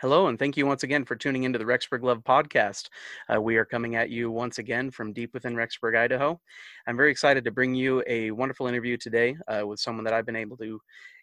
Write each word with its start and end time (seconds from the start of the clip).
Hello, 0.00 0.28
and 0.28 0.38
thank 0.38 0.56
you 0.56 0.64
once 0.64 0.84
again 0.84 1.04
for 1.04 1.16
tuning 1.16 1.42
into 1.42 1.58
the 1.58 1.64
Rexburg 1.64 2.04
Love 2.04 2.22
podcast. 2.22 2.88
Uh, 3.28 3.42
we 3.42 3.56
are 3.56 3.64
coming 3.64 3.96
at 3.96 4.10
you 4.10 4.30
once 4.30 4.58
again 4.58 4.92
from 4.92 5.12
deep 5.12 5.34
within 5.34 5.56
Rexburg, 5.56 5.98
Idaho. 5.98 6.40
I'm 6.86 6.96
very 6.96 7.10
excited 7.10 7.42
to 7.42 7.50
bring 7.50 7.74
you 7.74 8.04
a 8.06 8.30
wonderful 8.30 8.68
interview 8.68 8.96
today 8.96 9.36
uh, 9.48 9.66
with 9.66 9.80
someone 9.80 10.04
that 10.04 10.12
I've 10.12 10.24
been 10.24 10.36
able 10.36 10.56
to 10.58 10.78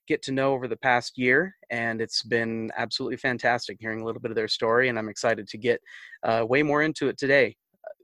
get 0.10 0.22
to 0.24 0.34
know 0.34 0.52
over 0.52 0.68
the 0.68 0.76
past 0.76 1.18
year, 1.18 1.56
and 1.70 2.02
it's 2.02 2.22
been 2.24 2.70
absolutely 2.76 3.16
fantastic 3.16 3.78
hearing 3.80 4.02
a 4.02 4.06
little 4.06 4.20
bit 4.20 4.32
of 4.32 4.36
their 4.36 4.50
story, 4.50 4.90
and 4.90 5.00
I'm 5.00 5.08
excited 5.08 5.48
to 5.48 5.58
get 5.58 5.80
uh, 6.24 6.46
way 6.46 6.62
more 6.62 6.82
into 6.82 7.08
it 7.08 7.18
today. 7.18 7.56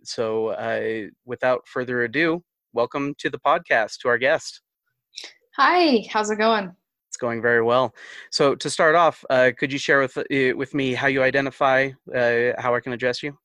So, 0.04 0.52
uh, 0.52 1.10
without 1.26 1.68
further 1.68 2.04
ado, 2.04 2.46
welcome 2.72 3.14
to 3.18 3.30
the 3.30 3.40
podcast 3.40 3.98
to 4.04 4.08
our 4.08 4.18
guest. 4.18 4.62
Hi, 5.58 6.06
how's 6.10 6.32
it 6.32 6.38
going? 6.38 6.72
It's 7.12 7.18
going 7.18 7.42
very 7.42 7.62
well. 7.62 7.94
So 8.30 8.56
to 8.56 8.70
start 8.70 8.96
off, 8.96 9.26
uh, 9.30 9.52
could 9.58 9.70
you 9.70 9.78
share 9.78 10.00
with 10.00 10.18
uh, 10.18 10.24
with 10.56 10.74
me 10.74 10.94
how 10.94 11.08
you 11.08 11.22
identify, 11.24 11.90
uh, 12.16 12.54
how 12.58 12.74
I 12.74 12.80
can 12.80 12.94
address 12.94 13.22
you? 13.22 13.38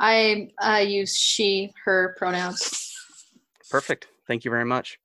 I 0.00 0.48
uh, 0.60 0.78
use 0.78 1.16
she, 1.16 1.72
her 1.84 2.16
pronouns. 2.18 2.92
Perfect. 3.70 4.08
Thank 4.26 4.44
you 4.44 4.50
very 4.50 4.64
much. 4.64 4.98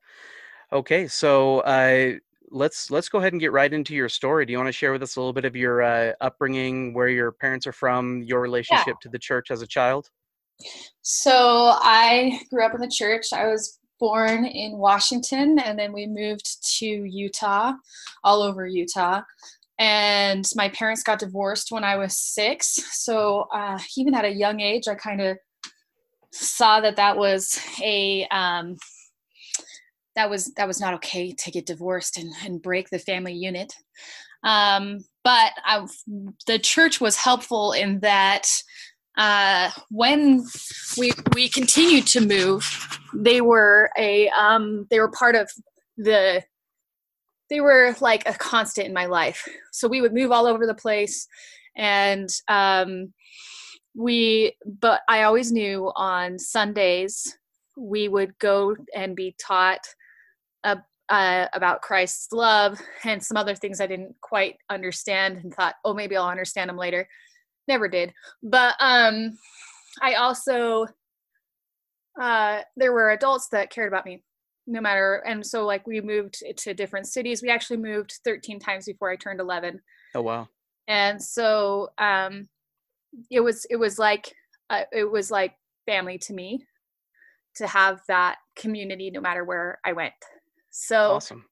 Okay, 0.74 1.08
so 1.08 1.60
uh, 1.60 2.14
let's 2.50 2.90
let's 2.90 3.08
go 3.08 3.20
ahead 3.20 3.34
and 3.34 3.40
get 3.40 3.52
right 3.52 3.72
into 3.72 3.94
your 3.94 4.10
story. 4.10 4.48
Do 4.48 4.52
you 4.52 4.58
want 4.58 4.70
to 4.70 4.74
share 4.74 4.92
with 4.92 5.04
us 5.04 5.16
a 5.16 5.20
little 5.20 5.34
bit 5.34 5.46
of 5.46 5.56
your 5.56 5.84
uh, 5.84 6.14
upbringing, 6.22 6.96
where 6.96 7.10
your 7.10 7.32
parents 7.34 7.68
are 7.68 7.72
from, 7.72 8.24
your 8.24 8.42
relationship 8.42 8.88
yeah. 8.88 9.04
to 9.04 9.10
the 9.10 9.20
church 9.20 9.52
as 9.52 9.62
a 9.62 9.68
child? 9.68 10.10
So 11.04 11.76
I 11.82 12.42
grew 12.50 12.66
up 12.66 12.74
in 12.74 12.82
the 12.82 12.90
church. 12.90 13.28
I 13.32 13.46
was 13.46 13.78
born 14.00 14.46
in 14.46 14.78
Washington 14.78 15.60
and 15.60 15.78
then 15.78 15.94
we 15.94 16.08
moved 16.08 16.58
to 16.78 16.86
Utah, 16.86 17.74
all 18.24 18.42
over 18.42 18.66
Utah. 18.66 19.22
And 19.78 20.46
my 20.56 20.70
parents 20.70 21.04
got 21.04 21.20
divorced 21.20 21.72
when 21.72 21.84
I 21.84 21.96
was 21.96 22.18
six. 22.18 22.80
So 22.92 23.48
uh, 23.54 23.80
even 23.98 24.14
at 24.14 24.26
a 24.26 24.34
young 24.34 24.60
age, 24.60 24.88
I 24.88 24.96
kind 24.96 25.22
of 25.22 25.38
saw 26.32 26.82
that 26.82 26.98
that 26.98 27.18
was 27.18 27.60
a 27.82 28.28
um, 28.28 28.76
that 30.16 30.30
was 30.30 30.54
that 30.56 30.68
was 30.68 30.82
not 30.82 30.94
okay 30.96 31.32
to 31.32 31.52
get 31.52 31.66
divorced 31.66 32.18
and, 32.18 32.32
and 32.44 32.62
break 32.62 32.90
the 32.90 33.00
family 33.00 33.34
unit. 33.34 33.74
Um, 34.44 35.00
but 35.24 35.52
I, 35.66 35.86
the 36.48 36.60
church 36.60 37.02
was 37.02 37.18
helpful 37.18 37.74
in 37.74 38.00
that 38.02 38.50
uh, 39.20 39.70
when 39.92 40.46
we 40.98 41.12
we 41.36 41.50
continued 41.50 42.08
to 42.08 42.22
move, 42.22 43.00
they 43.14 43.42
were 43.42 43.92
a 43.98 44.30
um, 44.30 44.88
they 44.90 45.00
were 45.00 45.12
part 45.12 45.36
of 45.36 45.52
the 45.98 46.42
they 47.50 47.60
were 47.60 47.94
like 48.00 48.28
a 48.28 48.34
constant 48.34 48.88
in 48.88 48.94
my 48.94 49.08
life. 49.08 49.46
So 49.74 49.90
we 49.90 50.00
would 50.00 50.14
move 50.14 50.32
all 50.32 50.48
over 50.48 50.66
the 50.66 50.74
place, 50.74 51.28
and 51.76 52.30
um, 52.48 53.14
we. 53.94 54.56
But 54.66 55.02
I 55.10 55.24
always 55.24 55.52
knew 55.52 55.92
on 55.98 56.40
Sundays 56.40 57.38
we 57.78 58.08
would 58.08 58.40
go 58.40 58.78
and 58.96 59.18
be 59.18 59.36
taught 59.38 59.86
uh, 60.64 60.78
uh, 61.10 61.48
about 61.52 61.82
Christ's 61.82 62.32
love 62.32 62.80
and 63.04 63.22
some 63.22 63.36
other 63.36 63.56
things 63.56 63.82
I 63.82 63.88
didn't 63.88 64.16
quite 64.22 64.56
understand 64.70 65.38
and 65.44 65.54
thought, 65.54 65.76
oh, 65.84 65.94
maybe 65.94 66.16
I'll 66.16 66.28
understand 66.30 66.70
them 66.70 66.78
later 66.78 67.08
never 67.70 67.88
did. 67.88 68.14
But 68.44 68.76
um 68.82 69.38
i 70.02 70.16
also 70.16 70.86
uh 72.20 72.62
there 72.76 72.92
were 72.92 73.12
adults 73.12 73.48
that 73.50 73.70
cared 73.70 73.88
about 73.88 74.06
me 74.06 74.24
no 74.68 74.82
matter 74.82 75.24
and 75.26 75.44
so 75.46 75.66
like 75.66 75.88
we 75.88 76.02
moved 76.02 76.44
to 76.58 76.74
different 76.74 77.08
cities. 77.08 77.42
We 77.42 77.50
actually 77.50 77.78
moved 77.78 78.20
13 78.26 78.60
times 78.60 78.86
before 78.86 79.10
i 79.10 79.16
turned 79.16 79.40
11 79.40 79.80
oh 80.16 80.22
wow. 80.22 80.50
And 80.88 81.22
so 81.22 81.90
um 81.98 82.50
it 83.32 83.40
was 83.40 83.66
it 83.70 83.78
was 83.78 83.98
like 83.98 84.36
uh, 84.70 84.84
it 84.92 85.10
was 85.10 85.32
like 85.32 85.56
family 85.86 86.18
to 86.20 86.34
me 86.34 86.66
to 87.56 87.66
have 87.66 88.02
that 88.08 88.38
community 88.56 89.10
no 89.10 89.22
matter 89.22 89.44
where 89.44 89.80
i 89.86 89.94
went. 89.94 90.14
So 90.70 91.14
awesome. 91.14 91.46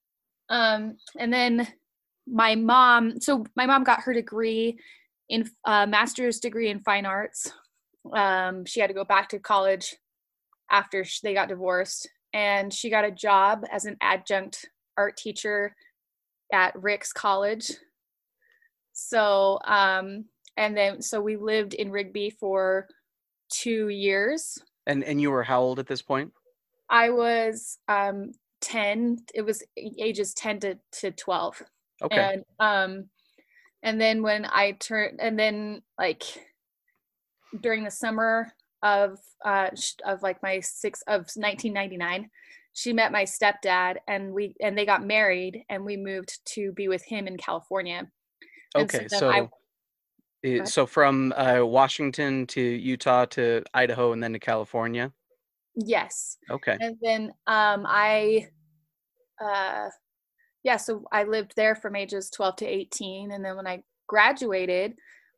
um 0.50 0.98
and 1.18 1.34
then 1.34 1.68
my 2.28 2.56
mom 2.56 3.20
so 3.20 3.46
my 3.56 3.66
mom 3.66 3.84
got 3.84 4.02
her 4.02 4.14
degree 4.14 4.78
in 5.30 5.50
a 5.66 5.72
uh, 5.72 5.86
master's 5.86 6.40
degree 6.40 6.70
in 6.70 6.80
fine 6.80 7.06
arts. 7.06 7.52
Um, 8.14 8.66
she 8.66 8.80
had 8.80 8.88
to 8.88 8.94
go 8.94 9.04
back 9.04 9.30
to 9.30 9.40
college 9.40 9.96
after 10.72 11.06
they 11.24 11.34
got 11.34 11.50
divorced, 11.50 12.10
and 12.34 12.74
she 12.74 12.90
got 12.90 13.06
a 13.06 13.12
job 13.12 13.66
as 13.72 13.86
an 13.86 13.98
adjunct 14.02 14.70
art 14.98 15.18
teacher 15.18 15.76
at 16.54 16.82
Ricks 16.82 17.12
College. 17.12 17.72
So, 18.94 19.60
um, 19.66 20.26
and 20.56 20.76
then 20.76 21.02
so 21.02 21.22
we 21.22 21.36
lived 21.36 21.74
in 21.74 21.92
Rigby 21.92 22.32
for 22.32 22.88
two 23.52 23.90
years. 23.90 24.58
And 24.86 25.04
and 25.04 25.22
you 25.22 25.32
were 25.32 25.44
how 25.44 25.62
old 25.62 25.80
at 25.80 25.88
this 25.88 26.02
point? 26.02 26.32
I 26.90 27.10
was 27.10 27.78
um, 27.88 28.32
ten. 28.62 29.20
It 29.34 29.42
was 29.42 29.64
ages 29.78 30.34
ten 30.34 30.60
to 30.62 30.78
to 30.94 31.12
twelve. 31.12 31.62
Okay. 32.02 32.16
And 32.16 32.46
um, 32.60 33.10
and 33.84 34.00
then 34.00 34.22
when 34.22 34.46
i 34.46 34.72
turned 34.72 35.20
and 35.20 35.38
then 35.38 35.82
like 35.98 36.24
during 37.62 37.84
the 37.84 37.92
summer 37.92 38.52
of 38.84 39.20
uh 39.44 39.70
of 40.06 40.22
like 40.22 40.42
my 40.44 40.60
six 40.60 41.02
of 41.08 41.22
1999 41.36 42.30
she 42.74 42.94
met 42.94 43.12
my 43.12 43.24
stepdad 43.24 43.96
and 44.08 44.32
we 44.32 44.56
and 44.62 44.78
they 44.78 44.86
got 44.86 45.04
married 45.04 45.64
and 45.68 45.84
we 45.84 45.98
moved 45.98 46.40
to 46.46 46.72
be 46.74 46.88
with 46.88 47.04
him 47.04 47.26
in 47.28 47.36
california. 47.36 48.08
Okay 48.76 49.08
so, 49.08 49.18
so, 49.18 49.50
I, 50.46 50.64
so 50.66 50.86
from 50.86 51.34
uh, 51.36 51.62
washington 51.64 52.46
to 52.48 52.62
utah 52.62 53.26
to 53.26 53.64
idaho 53.74 54.12
and 54.14 54.22
then 54.22 54.34
to 54.34 54.40
california? 54.40 55.12
Yes. 55.74 56.38
Okay. 56.52 56.78
And 56.80 56.98
then 57.02 57.32
um 57.48 57.86
i 57.88 58.48
uh 59.44 59.90
yeah, 60.68 60.76
so 60.76 61.06
I 61.14 61.24
lived 61.24 61.54
there 61.56 61.76
from 61.76 61.96
ages 61.96 62.30
12 62.30 62.58
to 62.58 62.66
18. 62.66 63.32
And 63.32 63.44
then 63.44 63.56
when 63.56 63.66
I 63.66 63.84
graduated, 64.06 64.96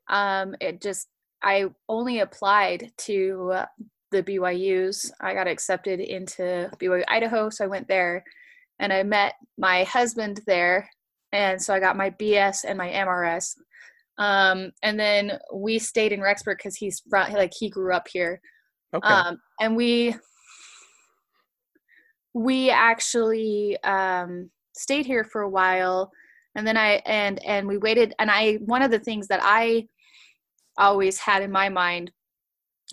um, 0.09 0.55
it 0.59 0.81
just, 0.81 1.07
I 1.43 1.65
only 1.87 2.21
applied 2.21 2.91
to 3.05 3.51
uh, 3.53 3.65
the 4.09 4.23
BYUs. 4.23 5.11
I 5.21 5.35
got 5.35 5.47
accepted 5.47 5.99
into 5.99 6.71
BYU 6.81 7.03
Idaho, 7.07 7.51
so 7.51 7.63
I 7.63 7.67
went 7.67 7.87
there 7.87 8.23
and 8.79 8.91
I 8.91 9.03
met 9.03 9.35
my 9.55 9.83
husband 9.83 10.41
there. 10.47 10.89
And 11.31 11.61
so 11.61 11.75
I 11.75 11.79
got 11.79 11.95
my 11.95 12.09
BS 12.09 12.65
and 12.67 12.75
my 12.75 12.89
MRS. 12.89 13.55
Um, 14.17 14.71
and 14.81 14.99
then 14.99 15.37
we 15.53 15.77
stayed 15.77 16.11
in 16.11 16.21
Rexburg 16.21 16.57
because 16.57 16.75
he's 16.75 17.03
from, 17.07 17.31
like, 17.33 17.53
he 17.55 17.69
grew 17.69 17.93
up 17.93 18.07
here. 18.11 18.41
Okay. 18.95 19.07
Um, 19.07 19.37
and 19.61 19.75
we, 19.75 20.15
we 22.33 22.71
actually, 22.71 23.77
um, 23.83 24.49
stayed 24.79 25.05
here 25.05 25.23
for 25.23 25.41
a 25.41 25.49
while 25.49 26.11
and 26.55 26.65
then 26.65 26.77
i 26.77 27.01
and 27.05 27.43
and 27.45 27.67
we 27.67 27.77
waited 27.77 28.13
and 28.19 28.31
i 28.31 28.53
one 28.65 28.81
of 28.81 28.91
the 28.91 28.99
things 28.99 29.27
that 29.27 29.39
i 29.43 29.85
always 30.77 31.19
had 31.19 31.43
in 31.43 31.51
my 31.51 31.69
mind 31.69 32.11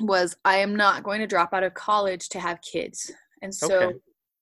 was 0.01 0.37
i 0.45 0.57
am 0.57 0.75
not 0.77 1.03
going 1.03 1.21
to 1.21 1.27
drop 1.27 1.53
out 1.53 1.63
of 1.63 1.75
college 1.75 2.29
to 2.29 2.41
have 2.41 2.61
kids 2.61 3.13
and 3.43 3.55
so 3.55 3.83
okay. 3.83 3.99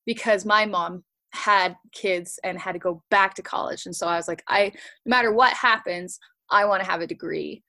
because 0.06 0.44
my 0.44 0.66
mom 0.66 1.04
had 1.32 1.76
kids 1.92 2.38
and 2.44 2.58
had 2.58 2.72
to 2.72 2.78
go 2.78 3.02
back 3.10 3.34
to 3.34 3.42
college 3.42 3.86
and 3.86 3.94
so 3.94 4.06
i 4.06 4.16
was 4.16 4.28
like 4.28 4.42
i 4.48 4.72
no 5.04 5.10
matter 5.10 5.32
what 5.32 5.52
happens 5.52 6.18
i 6.50 6.64
want 6.64 6.82
to 6.82 6.88
have 6.88 7.00
a 7.00 7.06
degree 7.06 7.62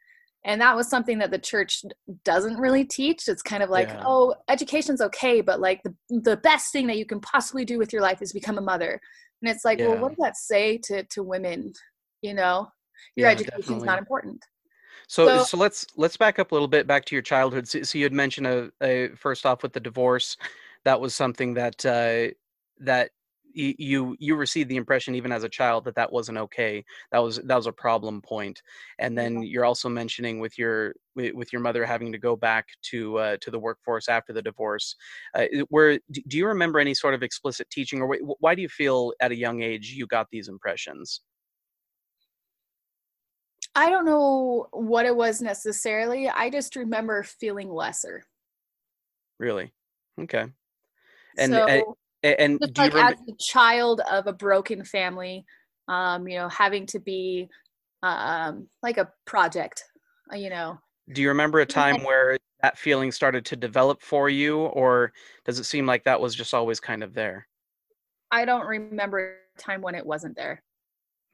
and 0.45 0.61
that 0.61 0.75
was 0.75 0.87
something 0.87 1.17
that 1.17 1.31
the 1.31 1.39
church 1.39 1.83
doesn't 2.23 2.57
really 2.57 2.85
teach. 2.85 3.27
It's 3.27 3.41
kind 3.41 3.63
of 3.63 3.69
like 3.69 3.89
yeah. 3.89 4.03
oh 4.05 4.35
education's 4.47 5.01
okay 5.01 5.41
but 5.41 5.59
like 5.59 5.81
the, 5.83 5.93
the 6.09 6.37
best 6.37 6.71
thing 6.71 6.87
that 6.87 6.97
you 6.97 7.05
can 7.05 7.19
possibly 7.19 7.65
do 7.65 7.77
with 7.77 7.91
your 7.91 8.01
life 8.01 8.21
is 8.21 8.31
become 8.31 8.57
a 8.57 8.61
mother. 8.61 9.01
And 9.41 9.51
it's 9.51 9.65
like 9.65 9.79
yeah. 9.79 9.87
well 9.87 9.97
what 9.99 10.09
does 10.09 10.23
that 10.23 10.37
say 10.37 10.77
to 10.85 11.03
to 11.03 11.23
women? 11.23 11.73
You 12.21 12.33
know 12.33 12.69
your 13.15 13.27
yeah, 13.27 13.33
education 13.33 13.75
is 13.75 13.83
not 13.83 13.99
important. 13.99 14.43
So, 15.07 15.27
so, 15.27 15.43
so 15.43 15.57
let's 15.57 15.85
let's 15.97 16.17
back 16.17 16.39
up 16.39 16.51
a 16.51 16.55
little 16.55 16.67
bit 16.67 16.87
back 16.87 17.05
to 17.05 17.15
your 17.15 17.21
childhood. 17.21 17.67
So, 17.67 17.83
so 17.83 17.97
you 17.97 18.05
had 18.05 18.13
mentioned 18.13 18.47
a, 18.47 18.71
a, 18.81 19.09
first 19.09 19.45
off 19.45 19.61
with 19.61 19.73
the 19.73 19.79
divorce 19.79 20.37
that 20.83 20.99
was 20.99 21.13
something 21.13 21.53
that 21.55 21.85
uh 21.85 22.33
that 22.79 23.11
you 23.55 24.15
you 24.19 24.35
received 24.35 24.69
the 24.69 24.75
impression 24.75 25.15
even 25.15 25.31
as 25.31 25.43
a 25.43 25.49
child 25.49 25.85
that 25.85 25.95
that 25.95 26.11
wasn't 26.11 26.37
okay 26.37 26.83
that 27.11 27.19
was 27.19 27.37
that 27.37 27.55
was 27.55 27.67
a 27.67 27.71
problem 27.71 28.21
point 28.21 28.61
and 28.99 29.17
then 29.17 29.41
you're 29.41 29.65
also 29.65 29.87
mentioning 29.87 30.39
with 30.39 30.57
your 30.57 30.93
with 31.15 31.53
your 31.53 31.61
mother 31.61 31.85
having 31.85 32.11
to 32.11 32.17
go 32.17 32.35
back 32.35 32.67
to 32.81 33.17
uh, 33.17 33.37
to 33.39 33.49
the 33.49 33.59
workforce 33.59 34.09
after 34.09 34.33
the 34.33 34.41
divorce 34.41 34.95
uh, 35.35 35.45
where 35.69 35.97
do 36.27 36.37
you 36.37 36.45
remember 36.45 36.79
any 36.79 36.93
sort 36.93 37.13
of 37.13 37.23
explicit 37.23 37.69
teaching 37.69 38.01
or 38.01 38.17
why 38.39 38.53
do 38.53 38.61
you 38.61 38.69
feel 38.69 39.13
at 39.21 39.31
a 39.31 39.35
young 39.35 39.61
age 39.61 39.91
you 39.91 40.05
got 40.07 40.27
these 40.29 40.47
impressions 40.47 41.21
I 43.77 43.89
don't 43.89 44.05
know 44.05 44.67
what 44.71 45.05
it 45.05 45.13
was 45.13 45.41
necessarily. 45.41 46.29
I 46.29 46.49
just 46.49 46.77
remember 46.77 47.23
feeling 47.23 47.69
lesser. 47.69 48.23
Really? 49.37 49.73
Okay. 50.21 50.45
And 51.37 51.51
so, 51.51 51.97
and 52.25 52.59
just 52.59 52.77
like 52.77 52.93
remember- 52.93 53.13
as 53.13 53.33
a 53.33 53.37
child 53.37 54.01
of 54.11 54.27
a 54.27 54.33
broken 54.33 54.83
family, 54.83 55.45
um, 55.87 56.27
you 56.27 56.37
know, 56.37 56.49
having 56.49 56.85
to 56.87 56.99
be 56.99 57.49
um, 58.03 58.67
like 58.83 58.97
a 58.97 59.11
project, 59.25 59.83
uh, 60.31 60.35
you 60.35 60.49
know. 60.49 60.79
Do 61.13 61.21
you 61.21 61.27
remember 61.29 61.59
a 61.59 61.65
time 61.65 62.03
where 62.03 62.37
that 62.61 62.77
feeling 62.77 63.11
started 63.11 63.45
to 63.45 63.55
develop 63.55 64.01
for 64.01 64.29
you, 64.29 64.59
or 64.59 65.13
does 65.45 65.59
it 65.59 65.65
seem 65.65 65.85
like 65.85 66.03
that 66.03 66.19
was 66.19 66.33
just 66.33 66.53
always 66.53 66.79
kind 66.79 67.03
of 67.03 67.13
there? 67.13 67.47
I 68.31 68.45
don't 68.45 68.65
remember 68.65 69.37
a 69.55 69.61
time 69.61 69.81
when 69.81 69.93
it 69.93 70.05
wasn't 70.05 70.35
there. 70.35 70.63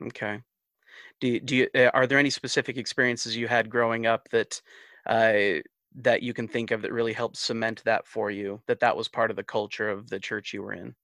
Okay. 0.03 0.41
Do 1.21 1.27
you, 1.27 1.39
do 1.39 1.55
you, 1.55 1.69
uh, 1.75 1.91
are 1.93 2.05
there 2.05 2.19
any 2.19 2.29
specific 2.29 2.77
experiences 2.77 3.37
you 3.37 3.47
had 3.47 3.69
growing 3.69 4.05
up 4.05 4.27
that 4.31 4.61
uh, 5.05 5.61
that 5.95 6.23
you 6.23 6.33
can 6.33 6.47
think 6.47 6.71
of 6.71 6.81
that 6.81 6.91
really 6.91 7.13
helped 7.13 7.37
cement 7.37 7.81
that 7.85 8.07
for 8.07 8.31
you? 8.31 8.61
That 8.67 8.79
that 8.79 8.95
was 8.95 9.07
part 9.07 9.29
of 9.29 9.35
the 9.35 9.43
culture 9.43 9.89
of 9.89 10.09
the 10.09 10.19
church 10.19 10.53
you 10.53 10.61
were 10.61 10.73
in? 10.73 10.95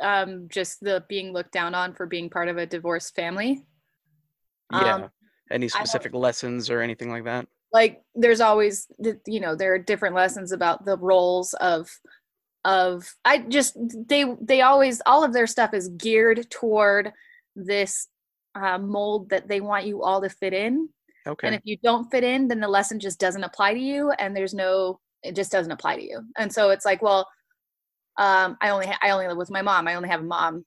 Um, 0.00 0.48
just 0.48 0.80
the 0.80 1.04
being 1.08 1.32
looked 1.32 1.52
down 1.52 1.74
on 1.74 1.94
for 1.94 2.06
being 2.06 2.28
part 2.28 2.48
of 2.48 2.58
a 2.58 2.66
divorced 2.66 3.14
family. 3.14 3.64
Yeah. 4.72 4.94
Um, 4.94 5.10
Any 5.50 5.68
specific 5.68 6.14
lessons 6.14 6.68
or 6.68 6.80
anything 6.80 7.10
like 7.10 7.24
that? 7.24 7.46
like 7.74 8.02
there's 8.14 8.40
always 8.40 8.86
you 9.26 9.40
know 9.40 9.54
there 9.54 9.74
are 9.74 9.78
different 9.78 10.14
lessons 10.14 10.52
about 10.52 10.86
the 10.86 10.96
roles 10.96 11.52
of 11.54 11.90
of 12.64 13.14
i 13.26 13.38
just 13.38 13.76
they 14.08 14.24
they 14.40 14.62
always 14.62 15.02
all 15.04 15.24
of 15.24 15.34
their 15.34 15.46
stuff 15.46 15.74
is 15.74 15.88
geared 15.88 16.48
toward 16.50 17.12
this 17.56 18.08
uh, 18.54 18.78
mold 18.78 19.28
that 19.30 19.48
they 19.48 19.60
want 19.60 19.84
you 19.84 20.02
all 20.02 20.22
to 20.22 20.28
fit 20.28 20.54
in 20.54 20.88
Okay. 21.26 21.46
and 21.46 21.56
if 21.56 21.62
you 21.64 21.76
don't 21.82 22.10
fit 22.10 22.24
in 22.24 22.48
then 22.48 22.60
the 22.60 22.68
lesson 22.68 23.00
just 23.00 23.18
doesn't 23.18 23.44
apply 23.44 23.74
to 23.74 23.80
you 23.80 24.10
and 24.18 24.36
there's 24.36 24.54
no 24.54 24.98
it 25.22 25.34
just 25.34 25.52
doesn't 25.52 25.72
apply 25.72 25.96
to 25.96 26.04
you 26.04 26.22
and 26.38 26.52
so 26.52 26.70
it's 26.70 26.84
like 26.84 27.02
well 27.02 27.28
um 28.18 28.56
i 28.60 28.70
only 28.70 28.86
ha- 28.86 28.98
i 29.02 29.10
only 29.10 29.26
live 29.26 29.36
with 29.36 29.50
my 29.50 29.62
mom 29.62 29.88
i 29.88 29.94
only 29.94 30.08
have 30.08 30.20
a 30.20 30.24
mom 30.24 30.64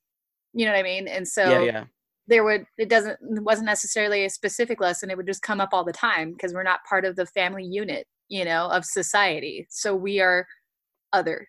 you 0.52 0.66
know 0.66 0.72
what 0.72 0.78
i 0.78 0.82
mean 0.82 1.08
and 1.08 1.26
so 1.26 1.48
yeah, 1.48 1.60
yeah. 1.60 1.84
there 2.26 2.44
would 2.44 2.66
it 2.76 2.88
doesn't 2.88 3.16
it 3.36 3.42
wasn't 3.42 3.66
necessarily 3.66 4.24
a 4.24 4.30
specific 4.30 4.80
lesson 4.80 5.10
it 5.10 5.16
would 5.16 5.26
just 5.26 5.42
come 5.42 5.60
up 5.60 5.70
all 5.72 5.84
the 5.84 5.92
time 5.92 6.32
because 6.32 6.52
we're 6.52 6.62
not 6.62 6.84
part 6.88 7.04
of 7.04 7.16
the 7.16 7.26
family 7.26 7.64
unit 7.64 8.06
you 8.28 8.44
know 8.44 8.66
of 8.68 8.84
society 8.84 9.66
so 9.70 9.94
we 9.94 10.20
are 10.20 10.46
other 11.12 11.48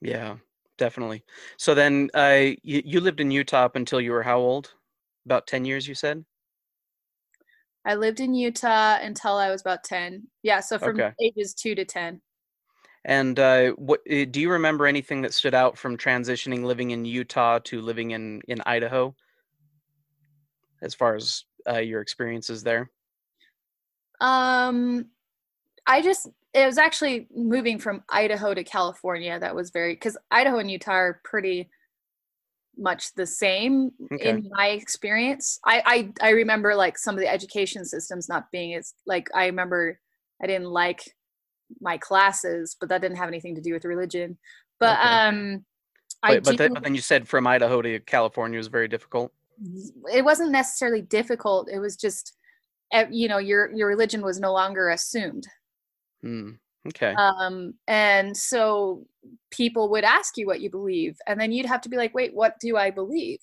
Yeah, 0.00 0.36
definitely. 0.78 1.24
So 1.58 1.74
then, 1.74 2.10
uh, 2.14 2.54
you, 2.62 2.82
you 2.84 3.00
lived 3.00 3.20
in 3.20 3.30
Utah 3.30 3.68
until 3.74 4.00
you 4.00 4.12
were 4.12 4.22
how 4.22 4.38
old? 4.38 4.74
About 5.26 5.46
10 5.46 5.64
years, 5.64 5.86
you 5.86 5.94
said? 5.94 6.24
I 7.84 7.94
lived 7.94 8.20
in 8.20 8.34
utah 8.34 8.98
until 9.00 9.36
i 9.36 9.50
was 9.50 9.60
about 9.60 9.84
10 9.84 10.26
yeah 10.42 10.60
so 10.60 10.78
from 10.78 10.96
Okay. 10.96 11.12
ages 11.20 11.54
2 11.54 11.74
to 11.74 11.84
10 11.84 12.20
And 13.04 13.38
uh, 13.38 13.70
what 13.72 14.00
uh, 14.10 14.26
do 14.30 14.40
you 14.40 14.50
remember 14.50 14.86
anything 14.86 15.22
that 15.22 15.32
stood 15.32 15.54
out 15.54 15.78
from 15.78 15.96
transitioning 15.96 16.64
living 16.64 16.90
in 16.90 17.04
Utah 17.04 17.58
to 17.64 17.80
living 17.80 18.10
in 18.10 18.42
in 18.46 18.60
Idaho, 18.66 19.14
as 20.82 20.94
far 20.94 21.14
as 21.16 21.44
uh, 21.66 21.78
your 21.78 22.02
experiences 22.02 22.62
there? 22.62 22.90
um 24.20 25.06
i 25.86 26.02
just 26.02 26.28
it 26.52 26.66
was 26.66 26.78
actually 26.78 27.26
moving 27.34 27.78
from 27.78 28.02
idaho 28.10 28.52
to 28.52 28.62
california 28.62 29.38
that 29.38 29.54
was 29.54 29.70
very 29.70 29.94
because 29.94 30.16
idaho 30.30 30.58
and 30.58 30.70
utah 30.70 30.92
are 30.92 31.20
pretty 31.24 31.70
much 32.78 33.14
the 33.14 33.26
same 33.26 33.90
Okay. 34.12 34.30
in 34.30 34.48
my 34.50 34.68
experience 34.68 35.58
I, 35.64 35.82
I 36.22 36.26
i 36.28 36.30
remember 36.30 36.74
like 36.74 36.96
some 36.96 37.14
of 37.14 37.20
the 37.20 37.28
education 37.30 37.84
systems 37.84 38.28
not 38.28 38.50
being 38.50 38.74
as 38.74 38.94
like 39.06 39.28
i 39.34 39.46
remember 39.46 39.98
i 40.42 40.46
didn't 40.46 40.70
like 40.70 41.02
my 41.80 41.98
classes 41.98 42.76
but 42.78 42.88
that 42.88 43.00
didn't 43.02 43.18
have 43.18 43.28
anything 43.28 43.54
to 43.56 43.60
do 43.60 43.72
with 43.72 43.84
religion 43.84 44.38
but 44.78 44.98
Okay. 45.00 45.14
um 45.14 45.64
i 46.22 46.38
But 46.40 46.56
then 46.56 46.74
but 46.74 46.82
then 46.82 46.94
you 46.94 47.00
said 47.00 47.28
from 47.28 47.46
Idaho 47.46 47.82
to 47.82 47.98
California 48.00 48.56
was 48.56 48.68
very 48.68 48.88
difficult. 48.88 49.32
it 50.12 50.24
wasn't 50.24 50.50
necessarily 50.50 51.02
difficult 51.02 51.68
it 51.70 51.78
was 51.80 51.96
just 51.96 52.36
eh, 52.92 53.06
you 53.10 53.28
know 53.28 53.38
your 53.38 53.72
your 53.74 53.88
religion 53.88 54.22
was 54.22 54.40
no 54.40 54.52
longer 54.52 54.90
assumed 54.90 55.46
Hmm. 56.22 56.50
Okay. 56.88 57.12
um 57.14 57.74
and 57.88 58.34
so 58.36 59.06
people 59.50 59.90
would 59.90 60.04
ask 60.04 60.36
you 60.38 60.46
what 60.46 60.60
you 60.60 60.70
believe 60.70 61.18
and 61.26 61.38
then 61.38 61.52
you'd 61.52 61.66
have 61.66 61.82
to 61.82 61.88
be 61.90 61.96
like 61.96 62.14
wait 62.14 62.34
what 62.34 62.58
do 62.58 62.76
i 62.76 62.90
believe 62.90 63.38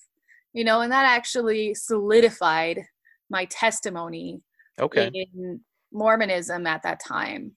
you 0.52 0.64
know 0.64 0.80
and 0.80 0.90
that 0.90 1.04
actually 1.04 1.74
solidified 1.74 2.82
my 3.30 3.44
testimony 3.46 4.40
Okay. 4.80 5.10
in 5.14 5.60
mormonism 5.92 6.66
at 6.66 6.82
that 6.82 7.00
time 7.00 7.52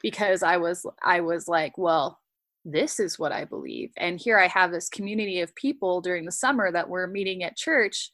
because 0.00 0.42
i 0.42 0.56
was 0.56 0.86
i 1.02 1.20
was 1.20 1.46
like 1.46 1.76
well 1.76 2.18
this 2.64 2.98
is 2.98 3.18
what 3.18 3.32
i 3.32 3.44
believe 3.44 3.90
and 3.98 4.18
here 4.18 4.38
i 4.38 4.46
have 4.46 4.70
this 4.72 4.88
community 4.88 5.40
of 5.40 5.54
people 5.54 6.00
during 6.00 6.24
the 6.24 6.32
summer 6.32 6.72
that 6.72 6.88
we're 6.88 7.06
meeting 7.06 7.42
at 7.42 7.56
church 7.56 8.10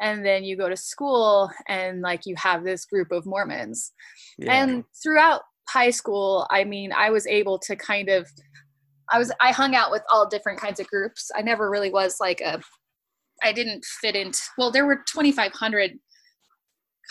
and 0.00 0.24
then 0.24 0.42
you 0.44 0.56
go 0.56 0.68
to 0.68 0.76
school 0.76 1.50
and 1.68 2.00
like 2.00 2.26
you 2.26 2.34
have 2.36 2.64
this 2.64 2.84
group 2.84 3.12
of 3.12 3.26
mormons 3.26 3.92
Yeah. 4.38 4.54
and 4.54 4.84
throughout 5.02 5.42
high 5.68 5.90
school 5.90 6.46
i 6.50 6.62
mean 6.64 6.92
i 6.92 7.10
was 7.10 7.26
able 7.26 7.58
to 7.58 7.74
kind 7.76 8.08
of 8.08 8.28
i 9.12 9.18
was 9.18 9.32
i 9.40 9.50
hung 9.50 9.74
out 9.74 9.90
with 9.90 10.02
all 10.12 10.28
different 10.28 10.60
kinds 10.60 10.78
of 10.80 10.86
groups. 10.88 11.30
I 11.36 11.42
never 11.42 11.70
really 11.70 11.90
was 11.90 12.16
like 12.20 12.40
a 12.40 12.60
i 13.42 13.52
didn't 13.52 13.84
fit 13.84 14.14
into 14.16 14.40
well 14.58 14.70
there 14.70 14.86
were 14.86 15.02
2500 15.06 15.92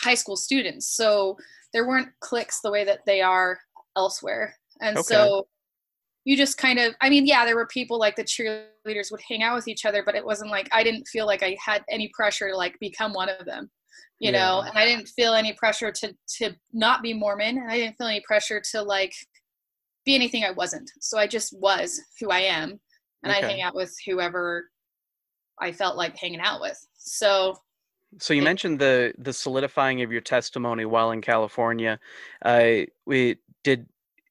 high 0.02 0.14
school 0.14 0.36
students 0.36 0.88
so 0.88 1.36
there 1.72 1.86
weren't 1.86 2.08
cliques 2.20 2.60
the 2.62 2.70
way 2.70 2.84
that 2.84 3.00
they 3.04 3.20
are 3.20 3.58
elsewhere. 3.96 4.54
And 4.80 4.96
Okay. 4.96 5.02
so 5.14 5.46
you 6.24 6.36
just 6.36 6.56
kind 6.56 6.78
of 6.78 6.94
i 7.00 7.10
mean 7.10 7.26
yeah 7.26 7.44
there 7.44 7.56
were 7.56 7.66
people 7.66 7.98
like 7.98 8.16
the 8.16 8.24
cheerleaders 8.24 9.10
would 9.10 9.20
hang 9.28 9.42
out 9.42 9.54
with 9.54 9.68
each 9.68 9.84
other 9.84 10.02
but 10.04 10.14
it 10.14 10.24
wasn't 10.24 10.50
like 10.50 10.68
i 10.72 10.82
didn't 10.82 11.06
feel 11.06 11.26
like 11.26 11.42
i 11.42 11.56
had 11.64 11.84
any 11.90 12.10
pressure 12.14 12.48
to 12.48 12.56
like 12.56 12.76
become 12.80 13.12
one 13.12 13.28
of 13.28 13.44
them 13.44 13.70
you 14.18 14.30
know 14.32 14.60
and 14.66 14.76
i 14.78 14.84
didn't 14.84 15.08
feel 15.08 15.34
any 15.34 15.52
pressure 15.52 15.90
to 15.92 16.14
to 16.28 16.50
not 16.72 17.02
be 17.02 17.12
mormon 17.12 17.58
and 17.58 17.70
i 17.70 17.76
didn't 17.76 17.96
feel 17.96 18.06
any 18.06 18.20
pressure 18.26 18.60
to 18.72 18.82
like 18.82 19.12
be 20.04 20.14
anything 20.14 20.44
i 20.44 20.50
wasn't 20.50 20.90
so 21.00 21.18
i 21.18 21.26
just 21.26 21.56
was 21.58 22.00
who 22.20 22.30
i 22.30 22.38
am 22.40 22.78
and 23.22 23.32
i'd 23.32 23.42
hang 23.44 23.62
out 23.62 23.74
with 23.74 23.94
whoever 24.06 24.64
i 25.60 25.72
felt 25.72 25.96
like 25.96 26.16
hanging 26.16 26.40
out 26.40 26.60
with 26.60 26.78
so 26.96 27.54
So 28.20 28.32
you 28.34 28.42
it- 28.42 28.44
mentioned 28.44 28.78
the 28.78 29.12
the 29.18 29.32
solidifying 29.32 30.02
of 30.02 30.12
your 30.12 30.20
testimony 30.20 30.84
while 30.84 31.10
in 31.10 31.20
California. 31.20 31.98
Uh, 32.44 32.86
we 33.06 33.36
did. 33.64 33.86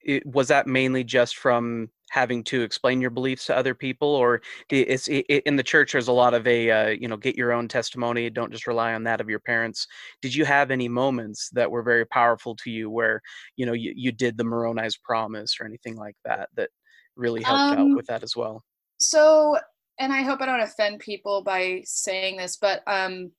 It, 0.06 0.25
was 0.25 0.48
that 0.48 0.68
mainly 0.68 1.04
just 1.04 1.36
from 1.38 1.89
having 2.13 2.44
to 2.44 2.62
explain 2.62 3.01
your 3.01 3.10
beliefs 3.10 3.45
to 3.48 3.57
other 3.57 3.74
people, 3.74 4.07
or 4.07 4.42
it's 4.69 5.10
i 5.10 5.24
i- 5.30 5.42
in 5.45 5.56
the 5.56 5.63
church? 5.63 5.92
There's 5.94 6.07
a 6.10 6.13
lot 6.13 6.33
of 6.36 6.45
a 6.48 6.69
uh, 6.69 6.88
you 6.89 7.07
know 7.07 7.18
get 7.18 7.36
your 7.36 7.51
own 7.51 7.68
testimony. 7.68 8.30
Don't 8.30 8.51
just 8.51 8.68
rely 8.68 8.94
on 8.94 9.04
that 9.06 9.19
of 9.19 9.30
your 9.30 9.39
parents. 9.39 9.88
Did 10.21 10.36
you 10.36 10.45
have 10.45 10.69
any 10.71 10.88
moments 10.88 11.50
that 11.53 11.70
were 11.72 11.84
very 11.84 12.05
powerful 12.05 12.55
to 12.58 12.70
you 12.70 12.89
where 12.89 13.22
you 13.55 13.65
know 13.65 13.74
you, 13.74 13.93
you 13.96 14.12
did 14.12 14.38
the 14.38 14.43
Moroni's 14.43 14.98
promise 14.98 15.58
or 15.60 15.65
anything 15.65 15.96
like 15.96 16.15
that 16.25 16.50
that 16.55 16.70
really 17.15 17.41
helped 17.43 17.74
out 17.74 17.91
Um, 17.91 17.96
with 17.96 18.05
that 18.08 18.24
as 18.24 18.36
well? 18.36 18.63
so 19.00 19.58
and 20.00 20.13
i 20.13 20.22
hope 20.22 20.41
i 20.41 20.46
don't 20.46 20.62
offend 20.62 21.00
people 21.00 21.43
by 21.43 21.82
saying 21.86 22.38
this 22.38 22.58
but 22.58 22.82
um 22.88 23.32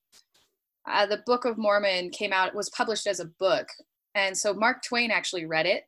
uh, 0.86 1.06
the 1.06 1.22
book 1.26 1.44
of 1.44 1.56
mormon 1.56 2.10
came 2.10 2.32
out 2.32 2.54
was 2.54 2.68
published 2.70 3.06
as 3.06 3.20
a 3.20 3.30
book 3.38 3.66
and 4.14 4.36
so 4.36 4.52
mark 4.52 4.82
twain 4.82 5.10
actually 5.10 5.46
read 5.46 5.66
it 5.66 5.84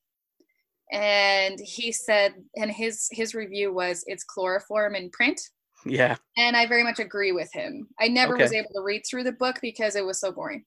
and 0.92 1.58
he 1.60 1.90
said 1.92 2.34
and 2.56 2.70
his 2.70 3.08
his 3.10 3.34
review 3.34 3.72
was 3.72 4.04
it's 4.06 4.24
chloroform 4.24 4.94
in 4.94 5.10
print 5.10 5.40
Yeah. 5.84 6.16
and 6.36 6.56
i 6.56 6.66
very 6.66 6.84
much 6.84 7.00
agree 7.00 7.32
with 7.32 7.50
him 7.52 7.88
i 8.00 8.06
never 8.08 8.36
was 8.36 8.52
able 8.52 8.70
to 8.74 8.82
read 8.82 9.02
through 9.08 9.24
the 9.24 9.32
book 9.32 9.56
because 9.60 9.96
it 9.96 10.04
was 10.04 10.20
so 10.20 10.30
boring 10.32 10.64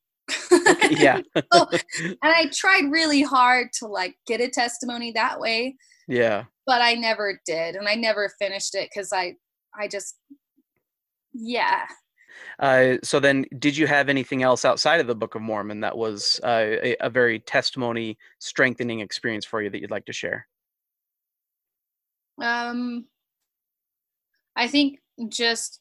Yeah. 0.89 1.21
Oh. 1.53 1.67
and 1.71 2.17
i 2.23 2.49
tried 2.53 2.91
really 2.91 3.21
hard 3.21 3.69
to 3.79 3.87
like 3.87 4.15
get 4.27 4.41
a 4.41 4.49
testimony 4.49 5.11
that 5.13 5.39
way 5.39 5.75
yeah. 6.09 6.45
but 6.65 6.81
I 6.81 6.95
never 6.95 7.39
did, 7.45 7.75
and 7.75 7.87
I 7.87 7.93
never 7.93 8.31
finished 8.39 8.73
it 8.73 8.89
because 8.91 9.13
I, 9.13 9.35
I 9.79 9.87
just, 9.87 10.15
yeah. 11.33 11.85
Uh, 12.59 12.95
so 13.03 13.19
then, 13.19 13.45
did 13.57 13.75
you 13.75 13.87
have 13.87 14.09
anything 14.09 14.43
else 14.43 14.65
outside 14.65 14.99
of 14.99 15.07
the 15.07 15.15
Book 15.15 15.35
of 15.35 15.41
Mormon 15.41 15.79
that 15.81 15.97
was 15.97 16.39
uh, 16.43 16.77
a, 16.83 16.95
a 17.01 17.09
very 17.09 17.39
testimony 17.39 18.17
strengthening 18.39 18.99
experience 18.99 19.45
for 19.45 19.61
you 19.61 19.69
that 19.69 19.81
you'd 19.81 19.91
like 19.91 20.05
to 20.05 20.13
share? 20.13 20.47
Um, 22.41 23.05
I 24.55 24.67
think 24.67 24.99
just 25.29 25.79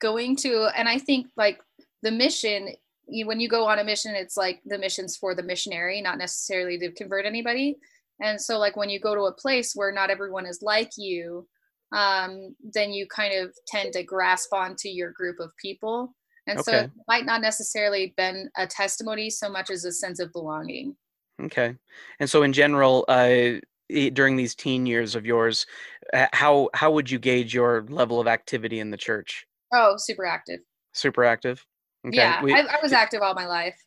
going 0.00 0.36
to, 0.36 0.68
and 0.76 0.88
I 0.88 0.98
think 0.98 1.28
like 1.36 1.60
the 2.02 2.10
mission. 2.10 2.70
When 3.10 3.40
you 3.40 3.48
go 3.48 3.64
on 3.64 3.78
a 3.78 3.84
mission, 3.84 4.14
it's 4.14 4.36
like 4.36 4.60
the 4.66 4.76
mission's 4.76 5.16
for 5.16 5.34
the 5.34 5.42
missionary, 5.42 6.02
not 6.02 6.18
necessarily 6.18 6.78
to 6.78 6.92
convert 6.92 7.24
anybody. 7.24 7.78
And 8.20 8.38
so, 8.38 8.58
like 8.58 8.76
when 8.76 8.90
you 8.90 9.00
go 9.00 9.14
to 9.14 9.22
a 9.22 9.32
place 9.32 9.72
where 9.74 9.92
not 9.92 10.10
everyone 10.10 10.44
is 10.44 10.60
like 10.60 10.90
you, 10.98 11.46
um, 11.92 12.54
then 12.72 12.92
you 12.92 13.06
kind 13.06 13.34
of 13.34 13.54
tend 13.66 13.92
to 13.94 14.02
grasp 14.02 14.52
onto 14.52 14.88
your 14.88 15.10
group 15.12 15.40
of 15.40 15.50
people. 15.60 16.14
And 16.46 16.58
so 16.64 16.72
it 16.84 16.90
might 17.08 17.26
not 17.26 17.40
necessarily 17.42 18.14
been 18.16 18.48
a 18.56 18.66
testimony 18.66 19.28
so 19.30 19.50
much 19.50 19.70
as 19.70 19.84
a 19.84 19.92
sense 19.92 20.18
of 20.18 20.32
belonging. 20.32 20.96
Okay. 21.42 21.76
And 22.20 22.28
so, 22.28 22.42
in 22.42 22.52
general, 22.52 23.04
uh, 23.08 23.60
i- 23.94 24.08
during 24.12 24.36
these 24.36 24.54
teen 24.54 24.86
years 24.86 25.14
of 25.14 25.24
yours, 25.26 25.66
uh, 26.12 26.26
how 26.32 26.70
how 26.74 26.90
would 26.90 27.10
you 27.10 27.18
gauge 27.18 27.54
your 27.54 27.82
level 27.88 28.18
of 28.20 28.26
activity 28.26 28.80
in 28.80 28.90
the 28.90 28.96
church? 28.96 29.46
Oh, 29.72 29.94
super 29.98 30.24
active. 30.24 30.60
Super 30.94 31.24
active. 31.24 31.64
Okay. 32.06 32.16
Yeah, 32.16 32.42
we- 32.42 32.54
I, 32.54 32.60
I 32.60 32.80
was 32.82 32.92
active 32.92 33.22
all 33.22 33.34
my 33.34 33.46
life. 33.46 33.78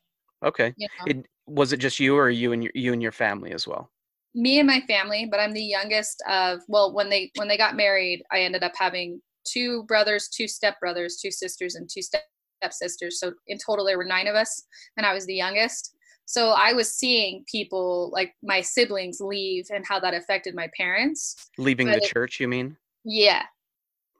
okay. 0.43 0.73
You 0.77 0.87
know, 0.99 1.05
It 1.11 1.25
was 1.47 1.73
it 1.73 1.77
just 1.77 1.99
you 1.99 2.15
or 2.15 2.29
you 2.29 2.51
and 2.53 2.63
your 2.63 2.71
you 2.75 2.93
and 2.93 3.01
your 3.01 3.11
family 3.11 3.51
as 3.51 3.67
well? 3.67 3.91
Me 4.33 4.59
and 4.59 4.67
my 4.67 4.81
family, 4.81 5.27
but 5.29 5.39
I'm 5.39 5.53
the 5.53 5.63
youngest 5.63 6.23
of. 6.29 6.61
Well, 6.67 6.93
when 6.93 7.09
they 7.09 7.31
when 7.35 7.47
they 7.47 7.57
got 7.57 7.75
married, 7.75 8.23
I 8.31 8.41
ended 8.41 8.63
up 8.63 8.73
having 8.77 9.21
two 9.45 9.83
brothers, 9.83 10.29
two 10.29 10.45
stepbrothers, 10.45 11.13
two 11.21 11.31
sisters, 11.31 11.75
and 11.75 11.89
two 11.89 12.01
step 12.01 12.23
stepsisters. 12.63 13.19
So 13.19 13.33
in 13.47 13.57
total, 13.57 13.85
there 13.85 13.97
were 13.97 14.05
nine 14.05 14.27
of 14.27 14.35
us, 14.35 14.63
and 14.97 15.05
I 15.05 15.13
was 15.13 15.25
the 15.25 15.33
youngest. 15.35 15.95
So 16.25 16.51
I 16.51 16.73
was 16.73 16.93
seeing 16.93 17.43
people 17.51 18.09
like 18.13 18.33
my 18.43 18.61
siblings 18.61 19.19
leave 19.19 19.65
and 19.73 19.85
how 19.85 19.99
that 19.99 20.13
affected 20.13 20.55
my 20.55 20.69
parents. 20.77 21.35
Leaving 21.57 21.87
But 21.87 21.95
the 21.95 22.01
it- 22.01 22.11
church, 22.11 22.39
you 22.39 22.47
mean? 22.47 22.77
Yeah. 23.03 23.43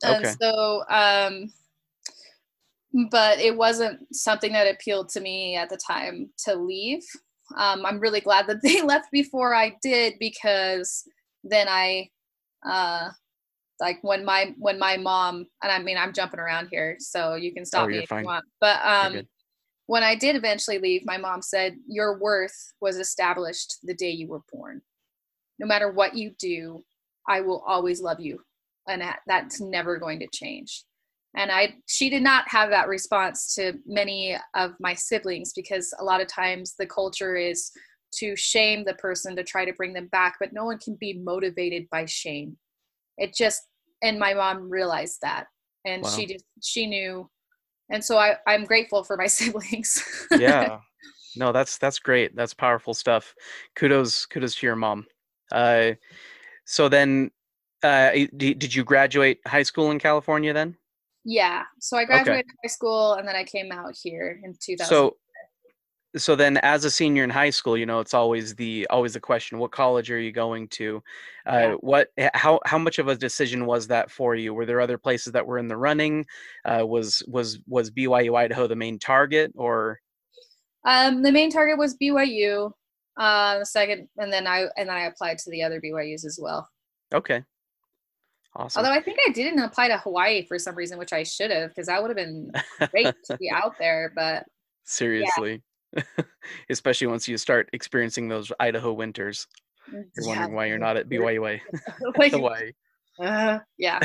And 0.03 0.25
Okay. 0.25 0.36
so 0.41 0.84
um 0.89 1.53
but 3.10 3.39
it 3.39 3.56
wasn't 3.56 4.13
something 4.13 4.51
that 4.51 4.68
appealed 4.68 5.08
to 5.10 5.22
me 5.22 5.56
at 5.56 5.70
the 5.70 5.77
time 5.77 6.30
to 6.46 6.56
leave. 6.56 7.03
Um 7.58 7.86
I'm 7.86 8.00
really 8.00 8.22
glad 8.22 8.48
that 8.48 8.62
they 8.63 8.81
left 8.81 9.12
before 9.12 9.53
I 9.53 9.75
did 9.81 10.15
because 10.20 11.03
then 11.43 11.67
I 11.70 12.10
uh 12.67 13.10
like 13.79 13.98
when 14.03 14.24
my 14.24 14.53
when 14.58 14.77
my 14.77 14.98
mom 14.98 15.48
and 15.63 15.72
I 15.72 15.79
mean 15.79 15.98
I'm 15.98 16.13
jumping 16.13 16.39
around 16.39 16.70
here 16.72 16.98
so 17.00 17.36
you 17.36 17.53
can 17.53 17.65
stop 17.65 17.86
Oh, 17.86 17.88
me 17.89 17.98
if 17.98 18.10
fine. 18.10 18.22
you 18.22 18.27
want. 18.27 18.46
But 18.60 18.79
um 18.86 19.22
when 19.91 20.03
I 20.03 20.15
did 20.15 20.38
eventually 20.38 20.79
leave, 20.79 21.05
my 21.05 21.17
mom 21.17 21.41
said, 21.41 21.75
Your 21.86 22.17
worth 22.17 22.74
was 22.79 22.98
established 22.98 23.75
the 23.84 23.93
day 23.93 24.12
you 24.12 24.29
were 24.29 24.39
born. 24.50 24.81
No 25.60 25.67
matter 25.67 25.91
what 25.91 26.15
you 26.15 26.31
do, 26.39 26.86
I 27.27 27.41
will 27.41 27.62
always 27.67 28.01
love 28.01 28.22
you. 28.22 28.39
And 28.88 29.03
that's 29.27 29.60
never 29.60 29.98
going 29.98 30.20
to 30.20 30.27
change. 30.34 30.86
And 31.35 31.51
I 31.51 31.75
she 31.88 32.09
did 32.09 32.23
not 32.23 32.47
have 32.50 32.69
that 32.71 32.88
response 32.88 33.55
to 33.55 33.73
many 33.85 34.38
of 34.55 34.71
my 34.79 34.93
siblings 34.93 35.53
because 35.53 35.93
a 36.00 36.03
lot 36.03 36.21
of 36.21 36.27
times 36.27 36.75
the 36.77 36.85
culture 36.85 37.35
is 37.35 37.71
to 38.15 38.35
shame 38.35 38.83
the 38.83 38.95
person 38.95 39.35
to 39.38 39.43
try 39.43 39.63
to 39.63 39.73
bring 39.73 39.93
them 39.93 40.07
back, 40.07 40.35
but 40.39 40.51
no 40.51 40.65
one 40.65 40.77
can 40.77 40.97
be 41.00 41.13
motivated 41.13 41.88
by 41.89 42.05
shame. 42.05 42.57
It 43.17 43.33
just 43.33 43.61
and 44.03 44.19
my 44.19 44.33
mom 44.33 44.69
realized 44.69 45.19
that. 45.21 45.45
And 45.85 46.03
Wow. 46.03 46.09
she 46.09 46.25
just 46.25 46.45
she 46.61 46.85
knew 46.85 47.29
and 47.91 48.03
so 48.03 48.17
I, 48.17 48.38
I'm 48.47 48.65
grateful 48.65 49.03
for 49.03 49.17
my 49.17 49.27
siblings. 49.27 50.03
yeah 50.39 50.79
no 51.35 51.51
that's 51.51 51.77
that's 51.77 52.00
great 52.00 52.35
that's 52.35 52.53
powerful 52.53 52.93
stuff 52.93 53.35
kudos 53.75 54.25
kudos 54.25 54.55
to 54.55 54.65
your 54.65 54.75
mom 54.75 55.05
uh 55.51 55.91
so 56.65 56.89
then 56.89 57.29
uh 57.83 58.11
did 58.38 58.73
you 58.73 58.83
graduate 58.83 59.39
high 59.45 59.63
school 59.63 59.91
in 59.91 60.00
california 60.00 60.53
then 60.53 60.75
yeah. 61.23 61.63
So 61.79 61.97
I 61.97 62.05
graduated 62.05 62.45
high 62.63 62.67
school 62.69 63.13
and 63.13 63.27
then 63.27 63.35
I 63.35 63.43
came 63.43 63.71
out 63.71 63.95
here 64.01 64.39
in 64.43 64.55
2000. 64.59 64.87
so 64.89 65.17
so 66.17 66.35
then 66.35 66.57
as 66.57 66.83
a 66.83 66.91
senior 66.91 67.23
in 67.23 67.29
high 67.29 67.49
school 67.49 67.77
you 67.77 67.85
know 67.85 68.01
it's 68.01 68.13
always 68.13 68.53
the 68.55 68.85
always 68.89 69.13
the 69.13 69.19
question 69.19 69.57
what 69.59 69.71
college 69.71 70.11
are 70.11 70.19
you 70.19 70.33
going 70.33 70.67
to 70.67 71.01
uh 71.47 71.51
Yeah. 71.51 71.73
what 71.75 72.09
how 72.33 72.59
how 72.65 72.77
much 72.77 72.99
of 72.99 73.07
a 73.07 73.15
decision 73.15 73.65
was 73.65 73.87
that 73.87 74.11
for 74.11 74.35
you 74.35 74.53
were 74.53 74.65
there 74.65 74.81
other 74.81 74.97
places 74.97 75.31
that 75.31 75.47
were 75.47 75.57
in 75.57 75.69
the 75.69 75.77
running 75.77 76.25
uh 76.65 76.85
was 76.85 77.23
was 77.29 77.59
was 77.65 77.91
byu 77.91 78.35
idaho 78.35 78.67
the 78.67 78.75
main 78.75 78.99
target 78.99 79.53
or 79.55 79.99
um, 80.83 81.21
the 81.21 81.31
main 81.31 81.51
target 81.51 81.77
was 81.77 81.95
BYU. 81.95 82.71
Uh, 83.17 83.59
the 83.59 83.65
second, 83.65 84.07
and 84.17 84.33
then 84.33 84.47
I 84.47 84.61
and 84.77 84.89
then 84.89 84.95
I 84.95 85.01
applied 85.01 85.37
to 85.39 85.51
the 85.51 85.61
other 85.63 85.79
BYU's 85.79 86.25
as 86.25 86.39
well. 86.41 86.67
okay 87.13 87.43
awesome 88.55 88.79
Although 88.84 88.93
I 88.96 89.01
think 89.01 89.17
I 89.27 89.31
didn't 89.31 89.60
apply 89.60 89.88
to 89.89 89.98
Hawaii 89.98 90.46
for 90.46 90.60
some 90.60 90.75
reason, 90.75 90.98
which 90.98 91.13
I 91.13 91.24
should 91.24 91.51
have, 91.51 91.70
because 91.70 91.88
that 91.88 92.01
would 92.01 92.10
have 92.10 92.17
been 92.17 92.51
great 92.91 93.13
to 93.25 93.38
be 93.38 93.50
out 93.51 93.75
there. 93.79 94.12
But 94.15 94.46
Seriously. 94.84 95.62
Especially 96.70 97.08
once 97.08 97.27
you 97.27 97.38
start 97.38 97.70
experiencing 97.74 98.27
those 98.27 98.51
Idaho 98.60 98.93
winters. 98.93 99.48
You're 99.91 100.05
yeah, 100.22 100.27
wondering 100.27 100.53
why 100.53 100.65
you're 100.67 100.77
not 100.88 100.96
at 100.98 101.10
BYU, 101.10 101.60
like, 102.17 102.31
Hawaii. 102.31 102.72
uh, 103.20 103.60
yeah, 103.77 104.00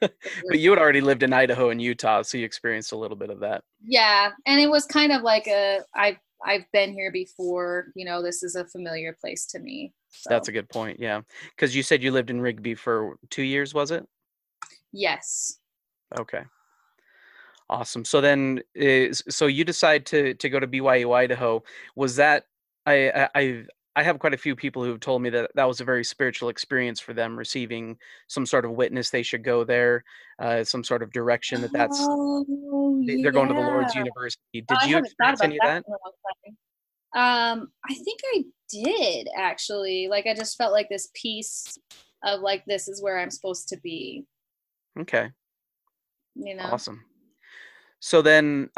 But 0.00 0.58
you 0.58 0.70
had 0.70 0.78
already 0.78 1.00
lived 1.00 1.22
in 1.22 1.32
Idaho 1.32 1.70
and 1.70 1.80
Utah, 1.80 2.22
so 2.22 2.36
you 2.38 2.44
experienced 2.44 2.92
a 2.92 2.96
little 2.96 3.16
bit 3.16 3.30
of 3.30 3.40
that. 3.40 3.62
yeah, 3.84 4.30
and 4.46 4.60
it 4.60 4.68
was 4.68 4.86
kind 4.86 5.12
of 5.12 5.22
like 5.22 5.46
a 5.46 5.80
I've 5.94 6.16
I've 6.44 6.64
been 6.72 6.92
here 6.92 7.12
before. 7.12 7.92
You 7.94 8.06
know, 8.06 8.22
this 8.22 8.42
is 8.42 8.56
a 8.56 8.64
familiar 8.66 9.16
place 9.20 9.46
to 9.48 9.58
me. 9.60 9.92
That's 10.28 10.48
a 10.48 10.52
good 10.52 10.68
point. 10.68 10.98
Yeah. 11.00 11.20
Because 11.56 11.74
you 11.74 11.82
said 11.82 12.02
you 12.02 12.10
lived 12.12 12.30
in 12.30 12.40
Rigby 12.40 12.74
for 12.74 13.16
two 13.30 13.42
years, 13.42 13.72
was 13.74 13.90
it? 13.90 14.06
yes. 14.92 15.58
Okay. 16.18 16.42
Awesome. 17.68 18.04
So 18.04 18.20
then, 18.20 18.60
is 18.74 19.22
so 19.28 19.46
you 19.46 19.64
decide 19.64 20.04
to 20.06 20.34
to 20.34 20.48
go 20.48 20.58
to 20.58 20.66
BYU 20.66 21.14
Idaho. 21.14 21.62
Was 21.94 22.16
that 22.16 22.46
I 22.84 23.28
I 23.34 23.66
I've- 23.96 24.18
quite 24.18 24.34
a 24.34 24.38
few 24.38 24.56
people 24.56 24.82
who've 24.82 24.98
told 24.98 25.22
me 25.22 25.30
that 25.30 25.50
that 25.54 25.68
was 25.68 25.80
a 25.80 25.84
very 25.84 26.02
spiritual 26.04 26.48
experience 26.48 26.98
for 26.98 27.12
them, 27.14 27.38
receiving 27.38 27.96
some 28.26 28.44
sort 28.46 28.64
of 28.64 28.72
witness 28.72 29.10
they 29.10 29.22
should 29.22 29.44
go 29.44 29.62
there, 29.62 30.02
uh, 30.40 30.64
some 30.64 30.82
sort 30.82 31.02
of 31.02 31.12
direction 31.12 31.60
that 31.60 31.72
that's 31.72 31.98
Oh, 32.00 33.04
they- 33.06 33.22
they're 33.22 33.30
going 33.30 33.48
to 33.48 33.54
the 33.54 33.60
Lord's. 33.60 33.94
University. 33.94 34.40
Did 34.52 34.64
Oh, 34.70 34.86
you 34.86 34.98
experience 34.98 35.40
any 35.42 35.56
of 35.56 35.60
that? 35.66 35.84
in 35.86 35.92
a 35.92 35.98
long 36.04 36.12
time. 36.44 36.56
Um, 37.14 37.70
I 37.84 37.94
think 37.94 38.20
I 38.34 38.44
did 38.70 39.28
actually. 39.36 40.08
Like, 40.08 40.26
I 40.26 40.34
just 40.34 40.56
felt 40.56 40.72
like 40.72 40.88
this 40.88 41.10
piece 41.14 41.78
of 42.24 42.40
like 42.40 42.64
this 42.66 42.88
is 42.88 43.02
where 43.02 43.18
I'm 43.18 43.30
supposed 43.30 43.68
to 43.68 43.78
be. 43.80 44.24
Okay, 44.98 45.30
You 46.34 46.56
know. 46.56 46.64
awesome. 46.64 47.04
So 48.00 48.22
then, 48.22 48.70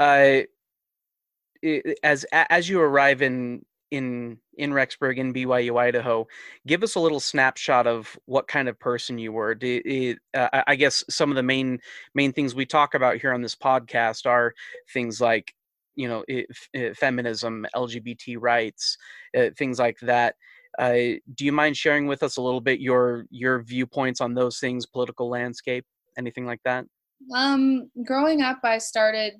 i- 1.65 1.83
as 2.03 2.25
as 2.33 2.69
you 2.69 2.81
arrive 2.81 3.23
in 3.23 3.65
in 3.91 4.39
in 4.57 4.71
Rexburg 4.71 5.19
in 5.19 5.33
BYU 5.33 5.77
Idaho, 5.77 6.27
give 6.67 6.83
us 6.83 6.95
a 6.95 7.01
little 7.01 7.21
snapshot 7.21 7.87
of 7.87 8.19
what 8.27 8.49
kind 8.49 8.69
of 8.69 8.79
person 8.79 9.19
you 9.19 9.33
were. 9.33 9.55
Do, 9.55 10.17
uh, 10.35 10.63
I 10.67 10.77
guess 10.77 11.05
some 11.09 11.31
of 11.31 11.37
the 11.37 11.43
main 11.43 11.79
main 12.15 12.33
things 12.33 12.55
we 12.55 12.67
talk 12.67 12.95
about 12.95 13.19
here 13.19 13.33
on 13.33 13.43
this 13.43 13.55
podcast 13.57 14.27
are 14.27 14.55
things 14.93 15.21
like 15.21 15.55
you 15.95 16.09
know 16.09 16.25
i- 16.31 16.47
f- 16.51 16.69
uh, 16.77 16.95
feminism, 16.95 17.67
LGBT 17.75 18.37
rights, 18.37 18.97
uh, 19.37 19.51
things 19.57 19.79
like 19.79 19.99
that. 20.01 20.37
Uh, 20.79 21.19
do 21.35 21.45
you 21.45 21.53
mind 21.53 21.77
sharing 21.77 22.07
with 22.07 22.23
us 22.23 22.37
a 22.37 22.43
little 22.43 22.61
bit 22.61 22.81
your 22.81 23.27
your 23.31 23.63
viewpoints 23.63 24.21
on 24.21 24.35
those 24.35 24.59
things, 24.59 24.87
political 24.87 25.29
landscape, 25.29 25.85
anything 26.19 26.47
like 26.47 26.61
that? 26.65 26.87
Um, 27.35 27.91
growing 28.05 28.43
up, 28.43 28.61
I 28.65 28.79
started. 28.79 29.35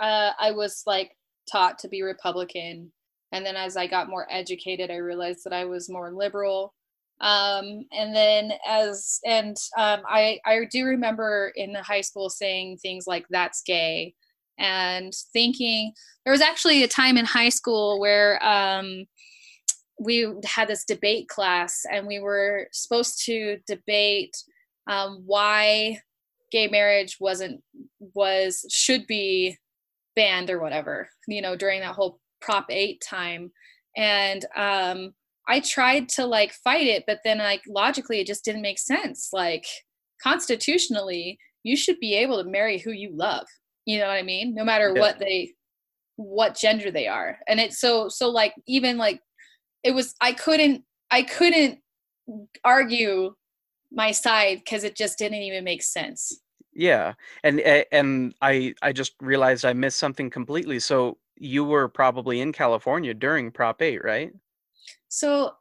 Uh, 0.00 0.32
I 0.38 0.52
was 0.52 0.82
like 0.86 1.16
taught 1.50 1.78
to 1.80 1.88
be 1.88 2.02
Republican, 2.02 2.92
and 3.32 3.44
then 3.46 3.56
as 3.56 3.76
I 3.76 3.86
got 3.86 4.08
more 4.08 4.26
educated, 4.30 4.90
I 4.90 4.96
realized 4.96 5.44
that 5.44 5.52
I 5.52 5.64
was 5.64 5.90
more 5.90 6.12
liberal. 6.12 6.74
Um, 7.20 7.84
and 7.92 8.14
then 8.16 8.52
as 8.66 9.20
and 9.26 9.56
um, 9.78 10.02
I 10.08 10.40
I 10.46 10.64
do 10.70 10.84
remember 10.86 11.52
in 11.54 11.74
high 11.74 12.00
school 12.00 12.30
saying 12.30 12.78
things 12.78 13.06
like 13.06 13.26
"that's 13.30 13.62
gay," 13.62 14.14
and 14.60 15.12
thinking 15.32 15.92
there 16.24 16.32
was 16.32 16.42
actually 16.42 16.84
a 16.84 16.88
time 16.88 17.16
in 17.16 17.24
high 17.24 17.48
school 17.48 17.98
where 17.98 18.44
um, 18.46 19.06
we 19.98 20.32
had 20.44 20.68
this 20.68 20.84
debate 20.84 21.28
class, 21.28 21.82
and 21.90 22.06
we 22.06 22.20
were 22.20 22.68
supposed 22.72 23.24
to 23.26 23.58
debate 23.66 24.36
um, 24.86 25.22
why 25.26 26.00
gay 26.50 26.68
marriage 26.68 27.16
wasn't 27.20 27.62
was 28.14 28.64
should 28.70 29.06
be 29.06 29.56
banned 30.16 30.50
or 30.50 30.60
whatever 30.60 31.08
you 31.28 31.40
know 31.40 31.54
during 31.54 31.80
that 31.80 31.94
whole 31.94 32.18
prop 32.40 32.66
8 32.68 33.00
time. 33.00 33.50
And 33.96 34.44
um 34.56 35.14
i 35.48 35.60
tried 35.60 36.08
to 36.10 36.26
like 36.26 36.52
fight 36.52 36.86
it 36.86 37.04
but 37.06 37.20
then 37.24 37.38
like 37.38 37.62
logically 37.66 38.20
it 38.20 38.26
just 38.26 38.44
didn't 38.44 38.62
make 38.62 38.78
sense. 38.78 39.30
Like 39.32 39.64
constitutionally 40.22 41.38
you 41.62 41.76
should 41.76 42.00
be 42.00 42.14
able 42.14 42.42
to 42.42 42.50
marry 42.50 42.78
who 42.78 42.90
you 42.90 43.10
love 43.14 43.46
you 43.90 43.98
know 43.98 44.06
what 44.06 44.18
i 44.22 44.22
mean 44.22 44.54
no 44.54 44.64
matter 44.64 44.92
Yeah. 44.94 45.00
what 45.00 45.18
they 45.18 45.52
what 46.16 46.56
gender 46.56 46.90
they 46.90 47.06
are 47.08 47.38
and 47.48 47.58
it's 47.64 47.78
so 47.80 48.08
so 48.08 48.28
like 48.40 48.54
even 48.66 48.98
like 48.98 49.20
it 49.82 49.92
was 49.98 50.14
i 50.20 50.32
couldn't 50.32 50.84
i 51.10 51.22
couldn't 51.22 51.78
argue 52.64 53.34
my 53.90 54.10
side 54.12 54.58
because 54.58 54.84
it 54.84 54.94
just 54.96 55.18
didn't 55.18 55.42
even 55.48 55.64
make 55.64 55.82
sense 55.82 56.22
Yeah, 56.72 57.14
and 57.42 57.58
and 57.90 58.34
I 58.40 58.74
I 58.80 58.92
just 58.92 59.14
realized 59.20 59.64
I 59.64 59.72
missed 59.74 59.98
something 59.98 60.30
completely. 60.30 60.78
So 60.78 61.18
you 61.36 61.64
were 61.64 61.88
probably 61.88 62.40
in 62.40 62.52
California 62.52 63.12
during 63.14 63.50
Prop 63.50 63.82
8, 63.82 64.04
right? 64.04 64.30
So 65.08 65.54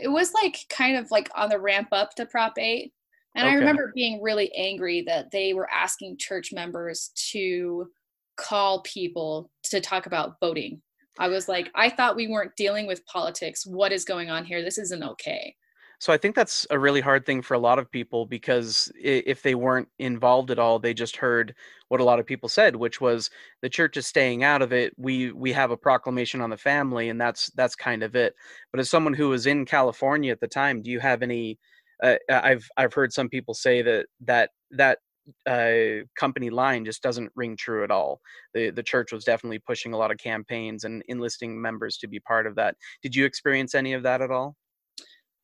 it 0.00 0.10
was 0.18 0.32
like 0.32 0.56
kind 0.68 0.96
of 0.96 1.10
like 1.10 1.28
on 1.34 1.48
the 1.50 1.58
ramp 1.58 1.88
up 1.90 2.14
to 2.14 2.26
Prop 2.26 2.54
8. 2.56 2.92
And 3.34 3.48
I 3.48 3.54
remember 3.54 3.92
being 3.94 4.22
really 4.22 4.52
angry 4.54 5.02
that 5.06 5.30
they 5.32 5.54
were 5.54 5.68
asking 5.70 6.18
church 6.18 6.52
members 6.52 7.10
to 7.32 7.88
call 8.36 8.82
people 8.82 9.50
to 9.64 9.80
talk 9.80 10.06
about 10.06 10.38
voting. 10.40 10.80
I 11.18 11.28
was 11.28 11.48
like, 11.48 11.70
I 11.74 11.90
thought 11.90 12.16
we 12.16 12.28
weren't 12.28 12.56
dealing 12.56 12.86
with 12.86 13.04
politics. 13.06 13.66
What 13.66 13.92
is 13.92 14.04
going 14.04 14.30
on 14.30 14.44
here? 14.44 14.62
This 14.62 14.78
isn't 14.78 15.02
okay. 15.02 15.54
So 16.00 16.12
I 16.12 16.18
think 16.18 16.34
that's 16.34 16.66
a 16.70 16.78
really 16.78 17.00
hard 17.00 17.24
thing 17.24 17.40
for 17.40 17.54
a 17.54 17.58
lot 17.58 17.78
of 17.78 17.90
people 17.90 18.26
because 18.26 18.92
if 19.00 19.42
they 19.42 19.54
weren't 19.54 19.88
involved 19.98 20.50
at 20.50 20.58
all, 20.58 20.78
they 20.78 20.92
just 20.92 21.16
heard 21.16 21.54
what 21.88 22.00
a 22.00 22.04
lot 22.04 22.18
of 22.18 22.26
people 22.26 22.48
said, 22.48 22.76
which 22.76 23.00
was 23.00 23.30
the 23.62 23.68
church 23.68 23.96
is 23.96 24.06
staying 24.06 24.42
out 24.42 24.60
of 24.60 24.72
it. 24.72 24.92
We 24.98 25.32
we 25.32 25.52
have 25.52 25.70
a 25.70 25.76
proclamation 25.76 26.40
on 26.40 26.50
the 26.50 26.56
family, 26.56 27.08
and 27.08 27.20
that's 27.20 27.50
that's 27.52 27.76
kind 27.76 28.02
of 28.02 28.16
it. 28.16 28.34
But 28.70 28.80
as 28.80 28.90
someone 28.90 29.14
who 29.14 29.30
was 29.30 29.46
in 29.46 29.64
California 29.64 30.32
at 30.32 30.40
the 30.40 30.48
time, 30.48 30.82
do 30.82 30.90
you 30.90 31.00
have 31.00 31.22
any? 31.22 31.58
Uh, 32.04 32.16
I've 32.30 32.68
I've 32.76 32.92
heard 32.92 33.12
some 33.12 33.28
people 33.28 33.54
say 33.54 33.82
that 33.82 34.06
that 34.20 34.50
that 34.72 34.98
uh, 35.46 36.04
company 36.18 36.50
line 36.50 36.84
just 36.84 37.02
doesn't 37.02 37.32
ring 37.34 37.56
true 37.56 37.82
at 37.82 37.90
all. 37.90 38.20
The 38.52 38.70
the 38.70 38.82
church 38.82 39.12
was 39.12 39.24
definitely 39.24 39.58
pushing 39.58 39.94
a 39.94 39.96
lot 39.96 40.10
of 40.10 40.18
campaigns 40.18 40.84
and 40.84 41.02
enlisting 41.08 41.60
members 41.60 41.96
to 41.98 42.06
be 42.06 42.20
part 42.20 42.46
of 42.46 42.54
that. 42.56 42.76
Did 43.02 43.14
you 43.16 43.24
experience 43.24 43.74
any 43.74 43.94
of 43.94 44.02
that 44.02 44.20
at 44.20 44.30
all? 44.30 44.56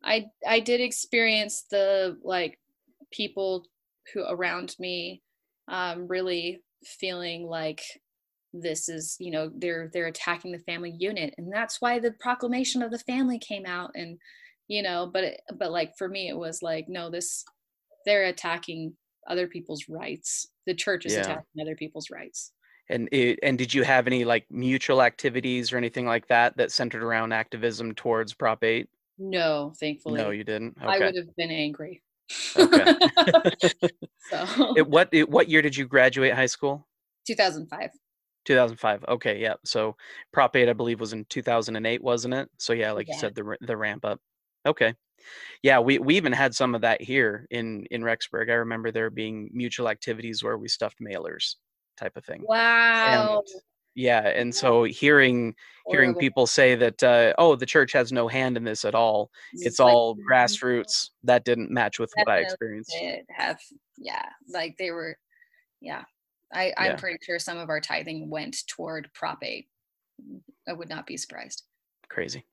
I 0.04 0.26
I 0.46 0.60
did 0.60 0.80
experience 0.80 1.64
the 1.70 2.18
like 2.22 2.58
people 3.10 3.66
who 4.12 4.24
around 4.28 4.76
me 4.78 5.22
um, 5.68 6.06
really 6.08 6.62
feeling 6.84 7.46
like 7.46 7.82
this 8.52 8.88
is 8.88 9.16
you 9.20 9.30
know 9.30 9.50
they're 9.56 9.90
they're 9.92 10.06
attacking 10.08 10.50
the 10.50 10.58
family 10.60 10.92
unit 10.98 11.32
and 11.38 11.52
that's 11.52 11.80
why 11.80 11.98
the 11.98 12.12
proclamation 12.18 12.82
of 12.82 12.90
the 12.90 12.98
family 12.98 13.38
came 13.38 13.64
out 13.64 13.90
and 13.94 14.18
you 14.70 14.82
know 14.82 15.10
but 15.12 15.24
it, 15.24 15.40
but 15.58 15.70
like 15.70 15.92
for 15.96 16.08
me 16.08 16.28
it 16.28 16.36
was 16.36 16.62
like 16.62 16.86
no 16.88 17.10
this 17.10 17.44
they're 18.06 18.24
attacking 18.24 18.94
other 19.28 19.46
people's 19.46 19.84
rights 19.88 20.46
the 20.66 20.74
church 20.74 21.04
is 21.04 21.14
yeah. 21.14 21.20
attacking 21.20 21.60
other 21.60 21.76
people's 21.76 22.10
rights 22.10 22.52
and 22.88 23.08
it, 23.12 23.38
and 23.42 23.56
did 23.56 23.72
you 23.72 23.82
have 23.82 24.06
any 24.06 24.24
like 24.24 24.46
mutual 24.50 25.02
activities 25.02 25.72
or 25.72 25.76
anything 25.76 26.06
like 26.06 26.26
that 26.28 26.56
that 26.56 26.72
centered 26.72 27.02
around 27.02 27.32
activism 27.32 27.94
towards 27.94 28.32
prop 28.32 28.64
8 28.64 28.88
no, 29.20 29.74
thankfully. 29.78 30.22
No, 30.22 30.30
you 30.30 30.44
didn't. 30.44 30.76
Okay. 30.78 30.86
I 30.86 30.98
would 30.98 31.14
have 31.14 31.36
been 31.36 31.50
angry. 31.50 32.02
Okay. 32.56 32.94
so. 34.30 34.74
It, 34.76 34.88
what 34.88 35.10
it, 35.12 35.28
what 35.28 35.48
year 35.48 35.60
did 35.60 35.76
you 35.76 35.86
graduate 35.86 36.32
high 36.32 36.46
school? 36.46 36.86
2005. 37.26 37.90
2005. 38.46 39.04
Okay, 39.08 39.38
yeah. 39.38 39.54
So 39.62 39.94
Prop 40.32 40.56
8 40.56 40.70
I 40.70 40.72
believe 40.72 41.00
was 41.00 41.12
in 41.12 41.26
2008, 41.26 42.02
wasn't 42.02 42.32
it? 42.32 42.48
So 42.56 42.72
yeah, 42.72 42.92
like 42.92 43.08
yeah. 43.08 43.14
you 43.14 43.20
said 43.20 43.34
the 43.34 43.56
the 43.60 43.76
ramp 43.76 44.06
up. 44.06 44.20
Okay. 44.66 44.94
Yeah, 45.62 45.80
we 45.80 45.98
we 45.98 46.16
even 46.16 46.32
had 46.32 46.54
some 46.54 46.74
of 46.74 46.80
that 46.80 47.02
here 47.02 47.46
in 47.50 47.84
in 47.90 48.02
Rexburg. 48.02 48.50
I 48.50 48.54
remember 48.54 48.90
there 48.90 49.10
being 49.10 49.50
mutual 49.52 49.88
activities 49.88 50.42
where 50.42 50.56
we 50.56 50.68
stuffed 50.68 50.98
mailers 51.00 51.56
type 51.98 52.16
of 52.16 52.24
thing. 52.24 52.42
Wow. 52.46 53.42
And 53.46 53.62
yeah 53.94 54.28
and 54.28 54.54
so 54.54 54.84
hearing 54.84 55.54
hearing 55.88 56.14
people 56.14 56.46
say 56.46 56.74
that 56.74 57.02
uh, 57.02 57.32
oh 57.38 57.56
the 57.56 57.66
church 57.66 57.92
has 57.92 58.12
no 58.12 58.28
hand 58.28 58.56
in 58.56 58.64
this 58.64 58.84
at 58.84 58.94
all 58.94 59.30
it's, 59.52 59.66
it's 59.66 59.80
all 59.80 60.16
like, 60.30 60.50
grassroots 60.50 61.10
that 61.24 61.44
didn't 61.44 61.70
match 61.70 61.98
with 61.98 62.10
what 62.14 62.28
i 62.28 62.38
experienced 62.38 62.96
have 63.30 63.58
yeah 63.98 64.26
like 64.48 64.76
they 64.78 64.90
were 64.90 65.16
yeah 65.80 66.04
i 66.52 66.72
i'm 66.76 66.92
yeah. 66.92 66.96
pretty 66.96 67.18
sure 67.22 67.38
some 67.38 67.58
of 67.58 67.68
our 67.68 67.80
tithing 67.80 68.30
went 68.30 68.56
toward 68.68 69.10
prop 69.12 69.38
8 69.42 69.66
i 70.68 70.72
would 70.72 70.88
not 70.88 71.06
be 71.06 71.16
surprised 71.16 71.64
crazy 72.08 72.44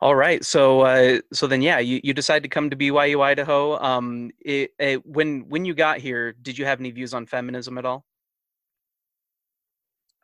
all 0.00 0.14
right 0.14 0.44
so 0.44 0.80
uh, 0.80 1.18
so 1.32 1.46
then 1.46 1.62
yeah 1.62 1.78
you, 1.78 2.00
you 2.04 2.12
decided 2.12 2.42
to 2.42 2.48
come 2.48 2.68
to 2.70 2.76
byu 2.76 3.20
idaho 3.22 3.80
um 3.82 4.30
it, 4.40 4.72
it, 4.78 5.06
when 5.06 5.48
when 5.48 5.64
you 5.64 5.74
got 5.74 5.98
here 5.98 6.32
did 6.32 6.58
you 6.58 6.64
have 6.64 6.80
any 6.80 6.90
views 6.90 7.14
on 7.14 7.26
feminism 7.26 7.78
at 7.78 7.84
all? 7.84 8.04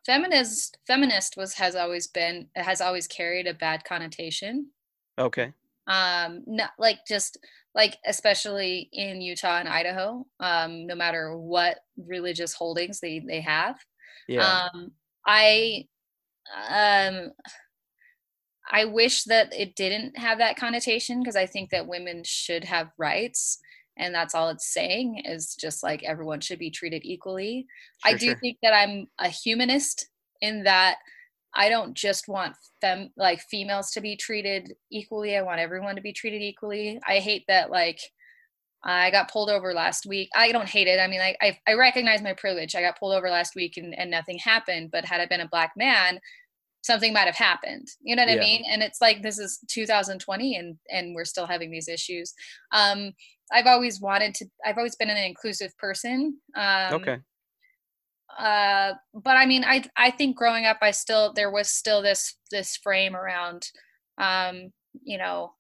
Feminist 0.05 0.79
feminist 0.87 1.37
was 1.37 1.55
has 1.55 1.77
always 1.77 2.09
been 2.09 2.49
has 2.57 2.81
always 2.81 3.07
carried 3.07 3.47
a 3.47 3.55
bad 3.55 3.85
connotation. 3.85 4.69
Okay. 5.17 5.53
Um 5.87 6.43
not 6.47 6.71
like 6.79 6.99
just 7.07 7.39
like 7.75 7.99
especially 8.05 8.89
in 8.93 9.21
utah 9.21 9.59
and 9.59 9.69
idaho 9.69 10.27
um 10.41 10.87
no 10.87 10.95
matter 10.95 11.37
what 11.37 11.79
religious 11.97 12.53
holdings 12.53 12.99
they 12.99 13.21
they 13.21 13.41
have. 13.41 13.79
Yeah. 14.27 14.67
Um 14.75 14.91
i 15.25 15.87
um 16.69 17.31
i 18.73 18.85
wish 18.85 19.25
that 19.25 19.53
it 19.55 19.77
didn't 19.77 20.19
have 20.19 20.39
that 20.39 20.57
connotation 20.57 21.21
because 21.21 21.37
i 21.37 21.47
think 21.47 21.71
that 21.71 21.87
women 21.87 22.23
should 22.25 22.65
have 22.65 22.91
rights 22.99 23.59
and 23.97 24.15
that's 24.15 24.35
all 24.35 24.49
it's 24.49 24.73
saying 24.73 25.23
is 25.25 25.55
just 25.55 25.83
like 25.83 26.03
everyone 26.03 26.41
should 26.41 26.59
be 26.59 26.71
treated 26.71 27.03
equally. 27.05 27.67
Sure, 28.05 28.15
i 28.15 28.17
do 28.17 28.27
sure. 28.27 28.39
think 28.39 28.59
that 28.63 28.75
i'm 28.75 29.07
a 29.19 29.29
humanist 29.29 30.09
in 30.41 30.65
that 30.65 30.97
i 31.55 31.69
don't 31.69 31.95
just 31.95 32.29
want 32.29 32.57
them 32.81 33.11
like 33.17 33.41
females 33.43 33.91
to 33.91 34.01
be 34.01 34.17
treated 34.17 34.75
equally. 34.91 35.37
I 35.37 35.43
want 35.43 35.61
everyone 35.61 35.97
to 35.97 36.03
be 36.03 36.13
treated 36.13 36.43
equally. 36.43 37.01
I 37.07 37.19
hate 37.19 37.45
that 37.49 37.71
like 37.71 38.01
i 38.85 39.11
got 39.11 39.31
pulled 39.31 39.51
over 39.51 39.73
last 39.73 40.07
week. 40.07 40.29
I 40.35 40.51
don't 40.51 40.69
hate 40.69 40.89
it. 40.89 40.99
I 40.99 41.07
mean 41.07 41.21
like 41.21 41.37
i, 41.41 41.57
I 41.67 41.75
recognize 41.75 42.23
my 42.23 42.33
privilege. 42.33 42.75
I 42.75 42.81
got 42.81 42.99
pulled 42.99 43.15
over 43.15 43.31
last 43.31 43.55
week 43.55 43.77
and, 43.77 43.97
and 43.97 44.11
nothing 44.11 44.39
happened 44.39 44.91
but 44.91 45.05
had 45.05 45.21
i 45.21 45.27
been 45.27 45.41
a 45.41 45.49
black 45.49 45.73
man 45.77 46.19
something 46.83 47.13
might 47.13 47.27
have 47.27 47.37
happened 47.37 47.87
you 48.03 48.15
know 48.15 48.23
what 48.23 48.35
yeah. 48.35 48.37
i 48.37 48.41
mean 48.41 48.65
and 48.71 48.83
it's 48.83 49.01
like 49.01 49.23
this 49.23 49.39
is 49.39 49.59
2020 49.69 50.57
and 50.57 50.77
and 50.91 51.15
we're 51.15 51.25
still 51.25 51.47
having 51.47 51.71
these 51.71 51.89
issues 51.89 52.35
um 52.73 53.13
I've 53.53 53.67
always 53.67 54.01
wanted 54.01 54.35
to. 54.37 54.47
I've 54.65 54.79
always 54.79 54.97
been 54.97 55.11
an 55.11 55.17
inclusive 55.17 55.77
person. 55.79 56.39
Um, 56.57 56.95
okay. 56.95 57.19
Uh, 58.39 58.95
but 59.13 59.37
I 59.37 59.47
mean, 59.47 59.63
I 59.65 59.85
I 59.97 60.11
think 60.11 60.37
growing 60.37 60.65
up, 60.65 60.79
I 60.81 60.91
still 60.91 61.33
there 61.35 61.51
was 61.51 61.69
still 61.69 62.03
this 62.03 62.35
this 62.51 62.77
frame 62.77 63.15
around, 63.15 63.69
um, 64.19 64.73
you 65.03 65.19
know, 65.19 65.53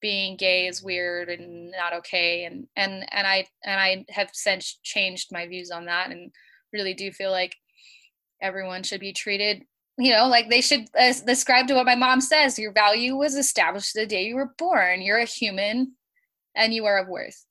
being 0.00 0.36
gay 0.36 0.66
is 0.66 0.82
weird 0.82 1.28
and 1.28 1.70
not 1.70 1.92
okay, 1.92 2.44
and 2.44 2.66
and 2.76 3.04
and 3.12 3.26
I 3.26 3.46
and 3.64 3.80
I 3.80 4.04
have 4.08 4.30
since 4.32 4.78
changed 4.82 5.28
my 5.30 5.46
views 5.46 5.70
on 5.70 5.84
that, 5.86 6.10
and 6.10 6.32
really 6.72 6.94
do 6.94 7.12
feel 7.12 7.30
like 7.30 7.54
everyone 8.40 8.82
should 8.82 9.00
be 9.00 9.12
treated 9.12 9.62
you 9.98 10.12
know 10.12 10.26
like 10.26 10.50
they 10.50 10.60
should 10.60 10.86
describe 11.26 11.66
to 11.68 11.74
what 11.74 11.86
my 11.86 11.94
mom 11.94 12.20
says 12.20 12.58
your 12.58 12.72
value 12.72 13.16
was 13.16 13.36
established 13.36 13.94
the 13.94 14.06
day 14.06 14.24
you 14.24 14.36
were 14.36 14.54
born. 14.58 15.02
You're 15.02 15.18
a 15.18 15.24
human 15.24 15.92
and 16.54 16.72
you 16.72 16.84
are 16.86 16.98
of 16.98 17.08
worth 17.08 17.44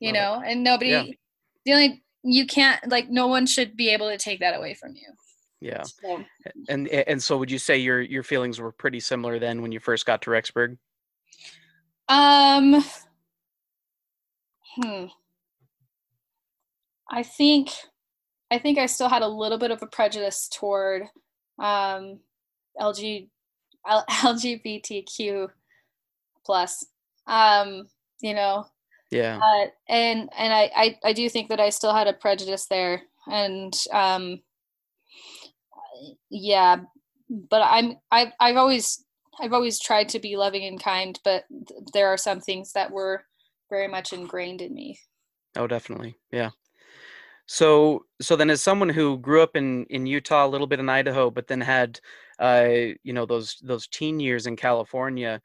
you 0.00 0.12
know? 0.12 0.42
And 0.44 0.62
nobody 0.62 0.90
yeah. 0.90 1.04
the 1.64 1.72
only 1.72 2.04
you 2.22 2.46
can't 2.46 2.86
like 2.88 3.08
no 3.08 3.26
one 3.26 3.46
should 3.46 3.76
be 3.76 3.90
able 3.90 4.08
to 4.08 4.18
take 4.18 4.40
that 4.40 4.56
away 4.56 4.74
from 4.74 4.94
you. 4.94 5.06
Yeah. 5.60 5.82
So. 5.82 6.24
and 6.68 6.88
and 6.88 7.22
so 7.22 7.38
would 7.38 7.50
you 7.50 7.58
say 7.58 7.78
your 7.78 8.00
your 8.00 8.22
feelings 8.22 8.60
were 8.60 8.72
pretty 8.72 9.00
similar 9.00 9.38
then 9.38 9.62
when 9.62 9.72
you 9.72 9.80
first 9.80 10.06
got 10.06 10.22
to 10.22 10.30
rexburg? 10.30 10.76
Um 12.08 12.84
hmm. 14.76 15.06
I 17.10 17.22
think 17.22 17.70
i 18.50 18.58
think 18.58 18.78
i 18.78 18.86
still 18.86 19.08
had 19.08 19.22
a 19.22 19.28
little 19.28 19.58
bit 19.58 19.72
of 19.72 19.82
a 19.82 19.86
prejudice 19.86 20.48
toward 20.48 21.02
um 21.58 22.18
lg 22.80 23.28
lgbtq 23.86 25.48
plus 26.44 26.86
um 27.26 27.86
you 28.20 28.34
know. 28.34 28.66
Yeah. 29.10 29.38
Uh, 29.38 29.66
and 29.88 30.28
and 30.36 30.52
I, 30.52 30.70
I 30.74 30.98
i 31.04 31.12
do 31.12 31.28
think 31.28 31.48
that 31.50 31.60
i 31.60 31.70
still 31.70 31.94
had 31.94 32.08
a 32.08 32.12
prejudice 32.12 32.66
there 32.66 33.02
and 33.26 33.72
um 33.92 34.40
yeah 36.28 36.76
but 37.30 37.62
i'm 37.62 37.98
i've, 38.10 38.32
I've 38.40 38.56
always 38.56 39.04
i've 39.40 39.52
always 39.52 39.78
tried 39.78 40.08
to 40.10 40.18
be 40.18 40.36
loving 40.36 40.64
and 40.64 40.82
kind 40.82 41.18
but 41.24 41.44
th- 41.68 41.80
there 41.92 42.08
are 42.08 42.16
some 42.16 42.40
things 42.40 42.72
that 42.72 42.90
were 42.90 43.24
very 43.70 43.88
much 43.88 44.12
ingrained 44.12 44.60
in 44.62 44.74
me. 44.74 44.98
Oh 45.56 45.66
definitely. 45.66 46.16
Yeah 46.32 46.50
so 47.46 48.04
so 48.20 48.36
then 48.36 48.50
as 48.50 48.62
someone 48.62 48.88
who 48.88 49.18
grew 49.18 49.42
up 49.42 49.56
in 49.56 49.84
in 49.86 50.06
utah 50.06 50.46
a 50.46 50.48
little 50.48 50.66
bit 50.66 50.80
in 50.80 50.88
idaho 50.88 51.30
but 51.30 51.46
then 51.46 51.60
had 51.60 51.98
uh 52.40 52.68
you 53.02 53.12
know 53.12 53.24
those 53.24 53.56
those 53.62 53.86
teen 53.86 54.18
years 54.18 54.46
in 54.46 54.56
california 54.56 55.40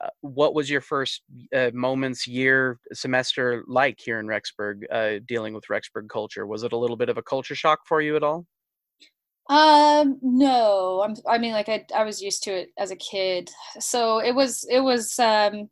uh, 0.00 0.08
what 0.20 0.54
was 0.54 0.68
your 0.68 0.80
first 0.80 1.22
uh, 1.54 1.70
moments, 1.72 2.26
year, 2.26 2.78
semester 2.92 3.64
like 3.66 3.98
here 3.98 4.20
in 4.20 4.26
Rexburg, 4.26 4.82
uh, 4.90 5.20
dealing 5.26 5.54
with 5.54 5.68
Rexburg 5.68 6.08
culture? 6.10 6.46
Was 6.46 6.64
it 6.64 6.72
a 6.72 6.76
little 6.76 6.96
bit 6.96 7.08
of 7.08 7.16
a 7.16 7.22
culture 7.22 7.54
shock 7.54 7.80
for 7.86 8.02
you 8.02 8.14
at 8.16 8.22
all? 8.22 8.46
Um, 9.48 10.18
no. 10.20 11.02
I'm, 11.02 11.14
I 11.26 11.38
mean, 11.38 11.52
like 11.52 11.68
I, 11.68 11.86
I 11.94 12.04
was 12.04 12.20
used 12.20 12.42
to 12.42 12.50
it 12.50 12.70
as 12.76 12.90
a 12.90 12.96
kid, 12.96 13.50
so 13.78 14.18
it 14.18 14.34
was, 14.34 14.66
it 14.70 14.80
was. 14.80 15.18
Um, 15.18 15.70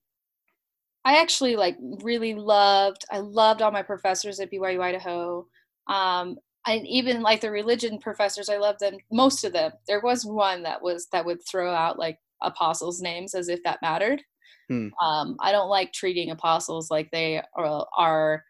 I 1.05 1.21
actually 1.21 1.57
like 1.57 1.77
really 2.03 2.35
loved. 2.35 3.05
I 3.11 3.19
loved 3.19 3.61
all 3.61 3.73
my 3.73 3.83
professors 3.83 4.41
at 4.41 4.51
BYU 4.51 4.81
Idaho. 4.81 5.47
Um, 5.89 6.39
I 6.67 6.79
even 6.87 7.21
like 7.23 7.41
the 7.41 7.51
religion 7.51 7.99
professors. 7.99 8.49
I 8.49 8.57
love 8.57 8.79
them, 8.79 8.97
most 9.13 9.45
of 9.45 9.53
them. 9.53 9.73
There 9.87 10.01
was 10.01 10.25
one 10.25 10.63
that 10.63 10.83
was 10.83 11.09
that 11.13 11.27
would 11.27 11.41
throw 11.47 11.73
out 11.73 11.99
like 11.99 12.19
apostles' 12.43 13.03
names 13.03 13.35
as 13.35 13.49
if 13.49 13.63
that 13.65 13.83
mattered. 13.83 14.23
Hmm. 14.69 14.89
Um, 15.03 15.37
I 15.41 15.53
don't 15.53 15.69
like 15.69 15.93
treating 15.93 16.31
apostles 16.31 16.91
like 16.91 17.11
they 17.11 17.43
are, 17.55 17.87
are 17.99 18.45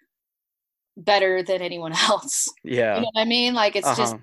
better 0.96 1.42
than 1.42 1.60
anyone 1.60 1.92
else. 2.08 2.48
Yeah. 2.62 2.96
You 2.96 3.00
know 3.02 3.10
what 3.12 3.20
I 3.20 3.24
mean? 3.24 3.54
Like 3.54 3.74
it's 3.74 3.86
uh-huh. 3.86 4.00
just 4.00 4.16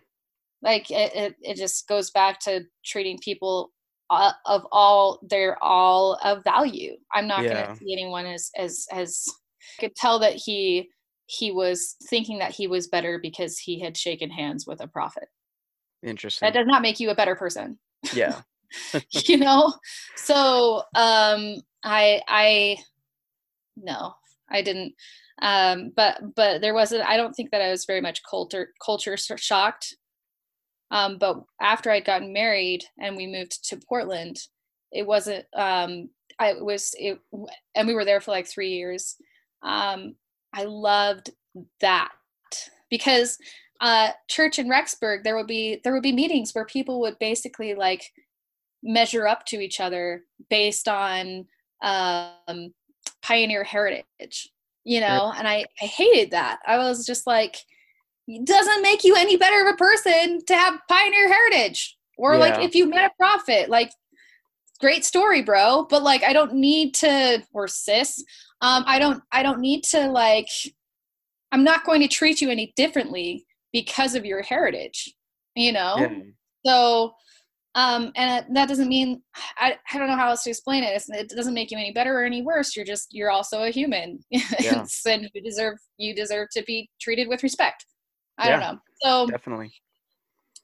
like 0.61 0.89
it, 0.91 1.15
it, 1.15 1.35
it 1.41 1.57
just 1.57 1.87
goes 1.87 2.11
back 2.11 2.39
to 2.41 2.61
treating 2.85 3.17
people 3.19 3.71
uh, 4.09 4.33
of 4.45 4.65
all 4.71 5.19
they're 5.29 5.57
all 5.63 6.19
of 6.23 6.43
value 6.43 6.95
i'm 7.13 7.27
not 7.27 7.43
Yeah. 7.43 7.53
going 7.53 7.67
to 7.67 7.75
see 7.77 7.93
anyone 7.93 8.25
as 8.25 8.51
as 8.57 8.85
as 8.91 9.25
I 9.77 9.81
could 9.81 9.95
tell 9.95 10.19
that 10.19 10.33
he 10.33 10.89
he 11.31 11.49
was 11.49 11.95
thinking 12.09 12.39
that 12.39 12.51
he 12.51 12.67
was 12.67 12.87
better 12.87 13.17
because 13.17 13.57
he 13.57 13.79
had 13.79 13.95
shaken 13.95 14.29
hands 14.29 14.67
with 14.67 14.81
a 14.81 14.87
prophet. 14.87 15.29
Interesting. 16.03 16.45
that 16.45 16.53
does 16.53 16.67
not 16.67 16.81
make 16.81 16.99
you 16.99 17.09
a 17.09 17.15
better 17.15 17.35
person. 17.35 17.79
Yeah. 18.13 18.41
you 19.11 19.37
know? 19.37 19.73
So 20.17 20.83
um 20.93 21.55
i 21.83 22.21
i 22.27 22.77
no 23.77 24.13
i 24.49 24.61
didn't. 24.61 24.93
Um 25.41 25.93
but 25.95 26.19
but 26.35 26.59
there 26.59 26.73
wasn't 26.73 27.07
i 27.07 27.15
don't 27.15 27.33
think 27.33 27.51
that 27.51 27.61
i 27.61 27.71
was 27.71 27.85
very 27.85 28.01
much 28.01 28.21
culture 28.29 28.73
culture 28.85 29.15
shocked. 29.15 29.95
Um 30.89 31.17
but 31.17 31.41
after 31.61 31.91
i'd 31.91 32.03
gotten 32.03 32.33
married 32.33 32.83
and 32.99 33.15
we 33.15 33.25
moved 33.25 33.69
to 33.69 33.79
portland 33.87 34.37
it 34.91 35.07
wasn't 35.07 35.45
um 35.55 36.09
i 36.39 36.53
was 36.53 36.93
it 36.97 37.19
and 37.75 37.87
we 37.87 37.93
were 37.93 38.05
there 38.05 38.19
for 38.19 38.31
like 38.31 38.47
three 38.47 38.71
years. 38.71 39.15
Um 39.63 40.15
i 40.53 40.63
loved 40.63 41.31
that. 41.79 42.11
Because 42.89 43.37
uh 43.79 44.09
church 44.27 44.59
in 44.59 44.67
rexburg 44.67 45.23
there 45.23 45.35
would 45.35 45.47
be 45.47 45.79
there 45.83 45.93
would 45.93 46.03
be 46.03 46.11
meetings 46.11 46.53
where 46.53 46.65
people 46.65 46.99
would 47.01 47.17
basically 47.19 47.73
like 47.73 48.11
measure 48.83 49.27
up 49.27 49.45
to 49.45 49.59
each 49.59 49.79
other 49.79 50.23
based 50.49 50.87
on 50.87 51.45
um, 51.81 52.73
pioneer 53.21 53.63
heritage 53.63 54.51
you 54.83 54.99
know? 54.99 55.31
And 55.37 55.47
I, 55.47 55.65
I 55.81 55.85
hated 55.85 56.31
that. 56.31 56.59
I 56.65 56.77
was 56.77 57.05
just 57.05 57.27
like 57.27 57.57
it 58.27 58.45
doesn't 58.45 58.81
make 58.81 59.03
you 59.03 59.15
any 59.15 59.35
better 59.35 59.67
of 59.67 59.73
a 59.73 59.77
person 59.77 60.43
to 60.45 60.55
have 60.55 60.79
pioneer 60.87 61.27
heritage 61.27 61.97
or 62.17 62.37
like 62.37 62.63
if 62.63 62.75
you 62.75 62.89
met 62.89 63.11
a 63.11 63.15
prophet. 63.17 63.69
Like 63.69 63.91
great 64.79 65.05
story 65.05 65.43
bro 65.43 65.85
but 65.91 66.01
like 66.01 66.23
i 66.23 66.33
don't 66.33 66.55
need 66.55 66.91
to 66.95 67.41
or 67.53 67.67
sis 67.67 68.25
um 68.61 68.83
i 68.87 68.97
don't 68.99 69.21
i 69.31 69.41
don't 69.43 69.59
need 69.59 69.83
to 69.83 70.07
like 70.07 70.47
i'm 71.51 71.63
not 71.63 71.85
going 71.85 72.01
to 72.01 72.07
treat 72.07 72.41
you 72.41 72.49
any 72.49 72.73
differently 72.75 73.45
because 73.73 74.15
of 74.15 74.25
your 74.25 74.41
heritage 74.41 75.13
you 75.55 75.71
know 75.71 75.95
Yeah. 75.99 76.21
so, 76.65 77.13
um, 77.73 78.11
and 78.15 78.45
that 78.55 78.67
doesn't 78.67 78.89
mean 78.89 79.21
I, 79.57 79.77
I 79.91 79.97
don't 79.97 80.07
know 80.07 80.15
how 80.15 80.29
else 80.29 80.43
to 80.43 80.49
explain 80.49 80.83
it. 80.83 80.95
It's, 80.95 81.09
it 81.09 81.29
doesn't 81.29 81.53
make 81.53 81.71
you 81.71 81.77
any 81.77 81.91
better 81.91 82.19
or 82.19 82.23
any 82.23 82.41
worse. 82.41 82.75
You're 82.75 82.85
just 82.85 83.13
you're 83.13 83.31
also 83.31 83.63
a 83.63 83.69
human, 83.69 84.19
Yeah. 84.59 84.85
and 85.07 85.29
you 85.33 85.41
deserve 85.41 85.77
you 85.97 86.13
deserve 86.13 86.49
to 86.51 86.63
be 86.63 86.89
treated 86.99 87.27
with 87.27 87.43
respect. 87.43 87.85
I 88.37 88.49
Yeah. 88.49 88.59
don't 88.59 88.73
know. 88.73 88.79
So, 89.01 89.27
Definitely. 89.27 89.71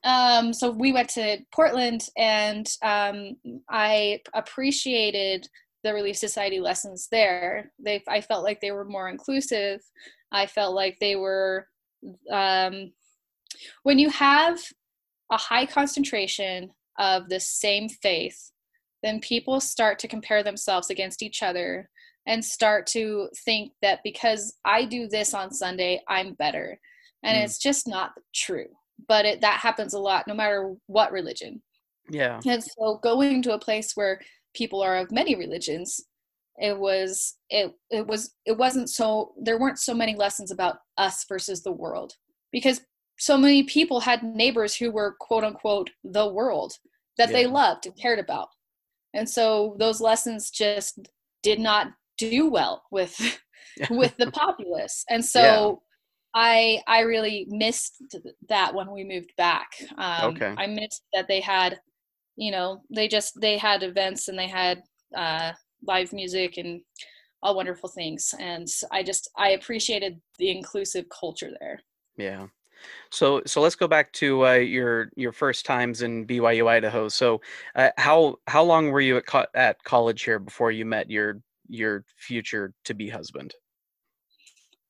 um, 0.04 0.54
so 0.54 0.70
we 0.72 0.92
went 0.92 1.10
to 1.12 1.38
Portland, 1.54 2.08
and 2.18 2.68
um, 2.84 3.38
I 3.70 4.20
appreciated 4.34 5.48
the 5.88 5.94
Relief 5.94 6.18
Society 6.18 6.60
lessons 6.60 7.08
there. 7.12 7.72
They 7.80 8.04
I 8.08 8.22
felt 8.22 8.44
like 8.44 8.60
they 8.60 8.72
were 8.72 8.86
more 8.86 9.10
inclusive. 9.10 9.80
I 10.32 10.46
felt 10.46 10.76
like 10.76 10.98
they 11.00 11.16
were 11.16 11.68
um, 12.32 12.92
when 13.84 13.98
you 13.98 14.10
have 14.10 14.60
a 15.32 15.38
high 15.38 15.66
concentration 15.66 16.70
of 17.00 17.30
the 17.30 17.40
same 17.40 17.88
faith, 17.90 18.52
then 19.02 19.20
people 19.22 19.60
start 19.60 20.00
to 20.00 20.08
compare 20.08 20.44
themselves 20.44 20.90
against 20.90 21.24
each 21.24 21.42
other 21.42 21.90
and 22.26 22.44
start 22.44 22.86
to 22.88 23.30
think 23.46 23.72
that 23.82 24.00
because 24.04 24.56
I 24.66 24.84
do 24.86 25.08
this 25.08 25.34
on 25.34 25.52
Sunday, 25.54 26.02
I'm 26.10 26.34
better. 26.34 26.80
And 27.24 27.38
Mm. 27.38 27.44
it's 27.46 27.58
just 27.58 27.88
not 27.88 28.12
true. 28.36 28.68
But 29.08 29.26
it, 29.26 29.42
that 29.42 29.60
happens 29.60 29.94
a 29.94 30.00
lot, 30.00 30.28
no 30.28 30.34
matter 30.34 30.76
what 30.88 31.12
religion. 31.12 31.62
Yeah. 32.10 32.40
And 32.46 32.64
so 32.64 33.00
going 33.02 33.42
to 33.44 33.54
a 33.54 33.60
place 33.60 33.96
where 33.96 34.20
people 34.58 34.82
are 34.82 34.98
of 34.98 35.12
many 35.12 35.36
religions, 35.36 36.02
it 36.58 36.78
was 36.78 37.36
it 37.50 37.72
it 37.92 38.08
was 38.08 38.34
it 38.46 38.58
wasn't 38.58 38.90
so 38.90 39.34
there 39.46 39.60
weren't 39.60 39.80
so 39.80 39.94
many 39.94 40.16
lessons 40.16 40.52
about 40.52 40.78
us 40.98 41.26
versus 41.30 41.62
the 41.62 41.72
world 41.72 42.14
because 42.52 42.82
so 43.20 43.38
many 43.38 43.64
people 43.64 44.00
had 44.00 44.24
neighbors 44.24 44.76
who 44.76 44.92
were 44.92 45.16
quote 45.20 45.44
unquote 45.44 45.90
the 46.04 46.28
world 46.28 46.74
that 47.18 47.30
they 47.30 47.46
loved 47.48 47.86
and 47.86 47.96
cared 47.98 48.20
about. 48.20 48.50
And 49.14 49.28
so 49.28 49.76
those 49.80 50.00
lessons 50.02 50.52
just 50.52 51.00
did 51.44 51.60
not 51.60 51.88
do 52.18 52.50
well 52.50 52.84
with 52.92 53.40
with 53.90 54.16
the 54.18 54.32
populace. 54.32 55.04
And 55.10 55.24
so 55.24 55.42
Yeah. 55.42 55.72
I 56.36 56.82
I 56.88 57.00
really 57.02 57.48
missed 57.50 57.94
that 58.50 58.74
when 58.76 58.92
we 58.92 59.04
moved 59.04 59.32
back. 59.38 59.68
Um, 59.98 60.36
Okay. 60.36 60.54
I 60.58 60.68
missed 60.68 61.04
that 61.14 61.28
they 61.28 61.42
had, 61.42 61.80
you 62.38 62.52
know, 62.52 62.82
they 62.90 63.08
just 63.08 63.40
they 63.42 63.58
had 63.58 63.84
events 63.84 64.28
and 64.28 64.38
they 64.38 64.48
had 64.48 64.84
uh, 65.16 65.52
live 65.86 66.14
music 66.14 66.58
and 66.58 66.82
all 67.42 67.56
wonderful 67.56 67.90
things. 67.90 68.34
And 68.40 68.68
I 68.92 69.04
just 69.04 69.30
I 69.36 69.50
appreciated 69.50 70.22
the 70.38 70.52
inclusive 70.52 71.06
culture 71.10 71.52
there. 71.60 71.82
Yeah. 72.18 72.48
So 73.10 73.42
so 73.46 73.60
let's 73.62 73.76
go 73.76 73.88
back 73.88 74.14
to 74.14 74.46
uh, 74.46 74.54
your 74.54 75.10
your 75.16 75.32
first 75.32 75.66
times 75.66 76.04
in 76.04 76.26
BYU 76.26 76.68
Idaho. 76.68 77.10
So 77.10 77.42
uh, 77.76 77.90
how 77.98 78.36
how 78.48 78.64
long 78.64 78.92
were 78.92 79.02
you 79.02 79.18
at 79.18 79.26
co- 79.26 79.48
at 79.56 79.84
college 79.84 80.24
here 80.24 80.40
before 80.40 80.72
you 80.72 80.86
met 80.86 81.10
your 81.10 81.42
your 81.68 82.06
future 82.18 82.74
to 82.86 82.94
be 82.94 83.10
husband? 83.10 83.56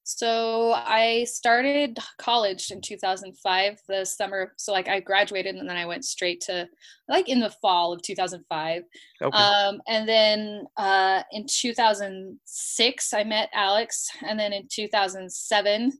So 0.10 0.72
I 0.72 1.26
started 1.26 2.00
college 2.18 2.72
in 2.72 2.80
2005, 2.80 3.82
the 3.90 4.06
summer. 4.06 4.54
So 4.56 4.72
like 4.72 4.88
I 4.88 5.02
graduated 5.02 5.56
and 5.56 5.68
then 5.68 5.76
I 5.76 5.86
went 5.86 6.06
straight 6.06 6.40
to 6.46 6.66
like 7.10 7.28
in 7.28 7.42
the 7.42 7.50
fall 7.62 7.92
of 7.92 8.02
2005. 8.04 8.84
Okay. 9.22 9.38
Um, 9.38 9.82
and 9.86 10.08
then 10.08 10.64
uh, 10.78 11.24
in 11.34 11.46
2006, 11.46 13.14
I 13.14 13.24
met 13.26 13.50
Alex. 13.54 14.08
And 14.26 14.40
then 14.40 14.54
in 14.54 14.70
2007, 14.72 15.92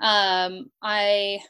um, 0.00 0.70
I, 0.80 1.40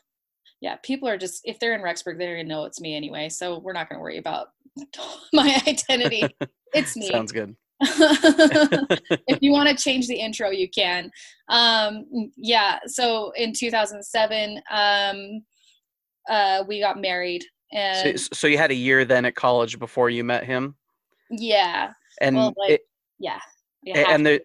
yeah, 0.63 0.77
people 0.83 1.11
are 1.11 1.19
just, 1.19 1.43
if 1.45 1.59
they're 1.59 1.75
in 1.75 1.83
Rexburg, 1.83 2.17
they're 2.17 2.37
going 2.37 2.47
to 2.47 2.55
know 2.55 2.65
it's 2.65 2.81
me 2.81 2.97
anyway. 2.97 3.29
So 3.29 3.59
we're 3.59 3.75
not 3.75 3.91
going 3.91 3.99
to 3.99 4.03
worry 4.03 4.17
about 4.17 4.47
my 5.35 5.63
identity. 5.69 6.25
It's 6.73 6.97
me. 6.97 7.11
Sounds 7.11 7.33
good. 7.33 7.55
if 9.29 9.39
you 9.41 9.53
want 9.53 9.69
to 9.69 9.83
change 9.83 10.07
the 10.07 10.15
intro, 10.15 10.51
you 10.51 10.69
can. 10.69 11.11
Um, 11.49 12.05
yeah. 12.37 12.79
So 12.87 13.33
in 13.33 13.53
2007, 13.53 14.63
um, 14.71 15.43
uh, 16.29 16.65
we 16.69 16.81
got 16.81 17.01
married, 17.01 17.45
So, 17.73 17.79
and 17.79 18.21
so 18.21 18.47
you 18.47 18.59
had 18.59 18.71
a 18.71 18.75
year 18.75 19.05
then 19.05 19.25
at 19.25 19.35
college 19.35 19.79
before 19.79 20.09
you 20.11 20.23
met 20.23 20.45
him, 20.45 20.77
yeah, 21.31 21.93
and 22.21 22.37
well, 22.37 22.55
like, 22.57 22.71
it, 22.71 22.81
yeah, 23.19 23.41
and 23.85 24.25
the, 24.25 24.43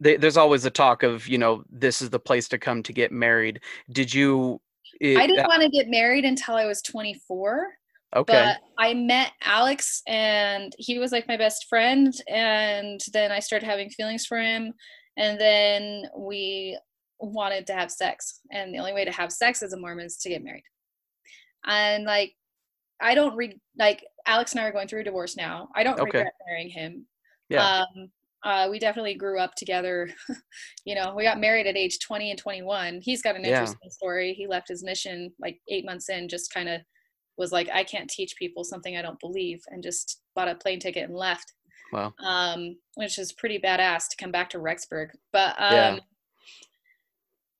the, 0.00 0.16
there's 0.16 0.36
always 0.36 0.64
a 0.64 0.70
talk 0.70 1.02
of 1.02 1.28
you 1.28 1.38
know 1.38 1.62
this 1.70 2.00
is 2.00 2.10
the 2.10 2.18
place 2.18 2.48
to 2.48 2.58
come 2.58 2.82
to 2.84 2.92
get 2.92 3.12
married. 3.12 3.60
Did 3.92 4.12
you? 4.12 4.60
It, 5.00 5.18
I 5.18 5.26
didn't 5.26 5.46
want 5.46 5.62
to 5.62 5.68
get 5.68 5.88
married 5.88 6.24
until 6.24 6.54
I 6.54 6.66
was 6.66 6.82
24. 6.82 7.68
Okay. 8.16 8.32
But 8.32 8.58
I 8.78 8.94
met 8.94 9.32
Alex 9.42 10.02
and 10.06 10.72
he 10.78 10.98
was 10.98 11.12
like 11.12 11.28
my 11.28 11.36
best 11.36 11.66
friend. 11.68 12.12
And 12.28 13.00
then 13.12 13.30
I 13.32 13.40
started 13.40 13.66
having 13.66 13.90
feelings 13.90 14.26
for 14.26 14.38
him. 14.40 14.72
And 15.16 15.40
then 15.40 16.04
we 16.16 16.78
wanted 17.18 17.66
to 17.68 17.74
have 17.74 17.90
sex. 17.90 18.40
And 18.50 18.74
the 18.74 18.78
only 18.78 18.92
way 18.92 19.04
to 19.04 19.12
have 19.12 19.32
sex 19.32 19.62
as 19.62 19.72
a 19.72 19.76
Mormon 19.78 20.06
is 20.06 20.16
to 20.18 20.28
get 20.28 20.42
married. 20.44 20.64
And 21.66 22.04
like, 22.04 22.34
I 23.02 23.14
don't 23.14 23.36
read, 23.36 23.58
like, 23.78 24.04
Alex 24.26 24.52
and 24.52 24.60
I 24.60 24.64
are 24.64 24.72
going 24.72 24.86
through 24.88 25.00
a 25.00 25.04
divorce 25.04 25.36
now. 25.36 25.68
I 25.74 25.82
don't 25.82 25.94
Okay. 25.98 26.04
regret 26.04 26.32
marrying 26.46 26.68
him. 26.70 27.06
yeah. 27.48 27.80
Um, 27.80 28.10
uh, 28.42 28.68
we 28.70 28.78
definitely 28.78 29.14
grew 29.14 29.38
up 29.38 29.54
together. 29.54 30.08
you 30.84 30.94
know, 30.94 31.14
we 31.14 31.22
got 31.24 31.38
married 31.40 31.66
at 31.66 31.76
age 31.76 31.98
20 31.98 32.30
and 32.30 32.38
21. 32.38 33.00
He's 33.02 33.20
got 33.22 33.36
an 33.36 33.42
Yeah. 33.44 33.50
interesting 33.50 33.90
story. 33.90 34.32
He 34.34 34.46
left 34.46 34.68
his 34.68 34.82
mission 34.82 35.32
like 35.38 35.60
eight 35.68 35.84
months 35.84 36.08
in, 36.08 36.28
just 36.28 36.52
kind 36.52 36.68
of 36.68 36.80
was 37.40 37.50
like, 37.50 37.68
I 37.72 37.82
can't 37.82 38.08
teach 38.08 38.36
people 38.36 38.62
something 38.62 38.96
I 38.96 39.02
don't 39.02 39.18
believe, 39.18 39.62
and 39.68 39.82
just 39.82 40.20
bought 40.36 40.48
a 40.48 40.54
plane 40.54 40.78
ticket 40.78 41.08
and 41.08 41.16
left. 41.16 41.54
Wow. 41.92 42.14
Um, 42.24 42.76
which 42.94 43.18
is 43.18 43.32
pretty 43.32 43.58
badass 43.58 44.08
to 44.10 44.16
come 44.16 44.30
back 44.30 44.50
to 44.50 44.58
Rexburg. 44.58 45.08
But 45.32 45.60
um, 45.60 45.74
Yeah. 45.74 45.98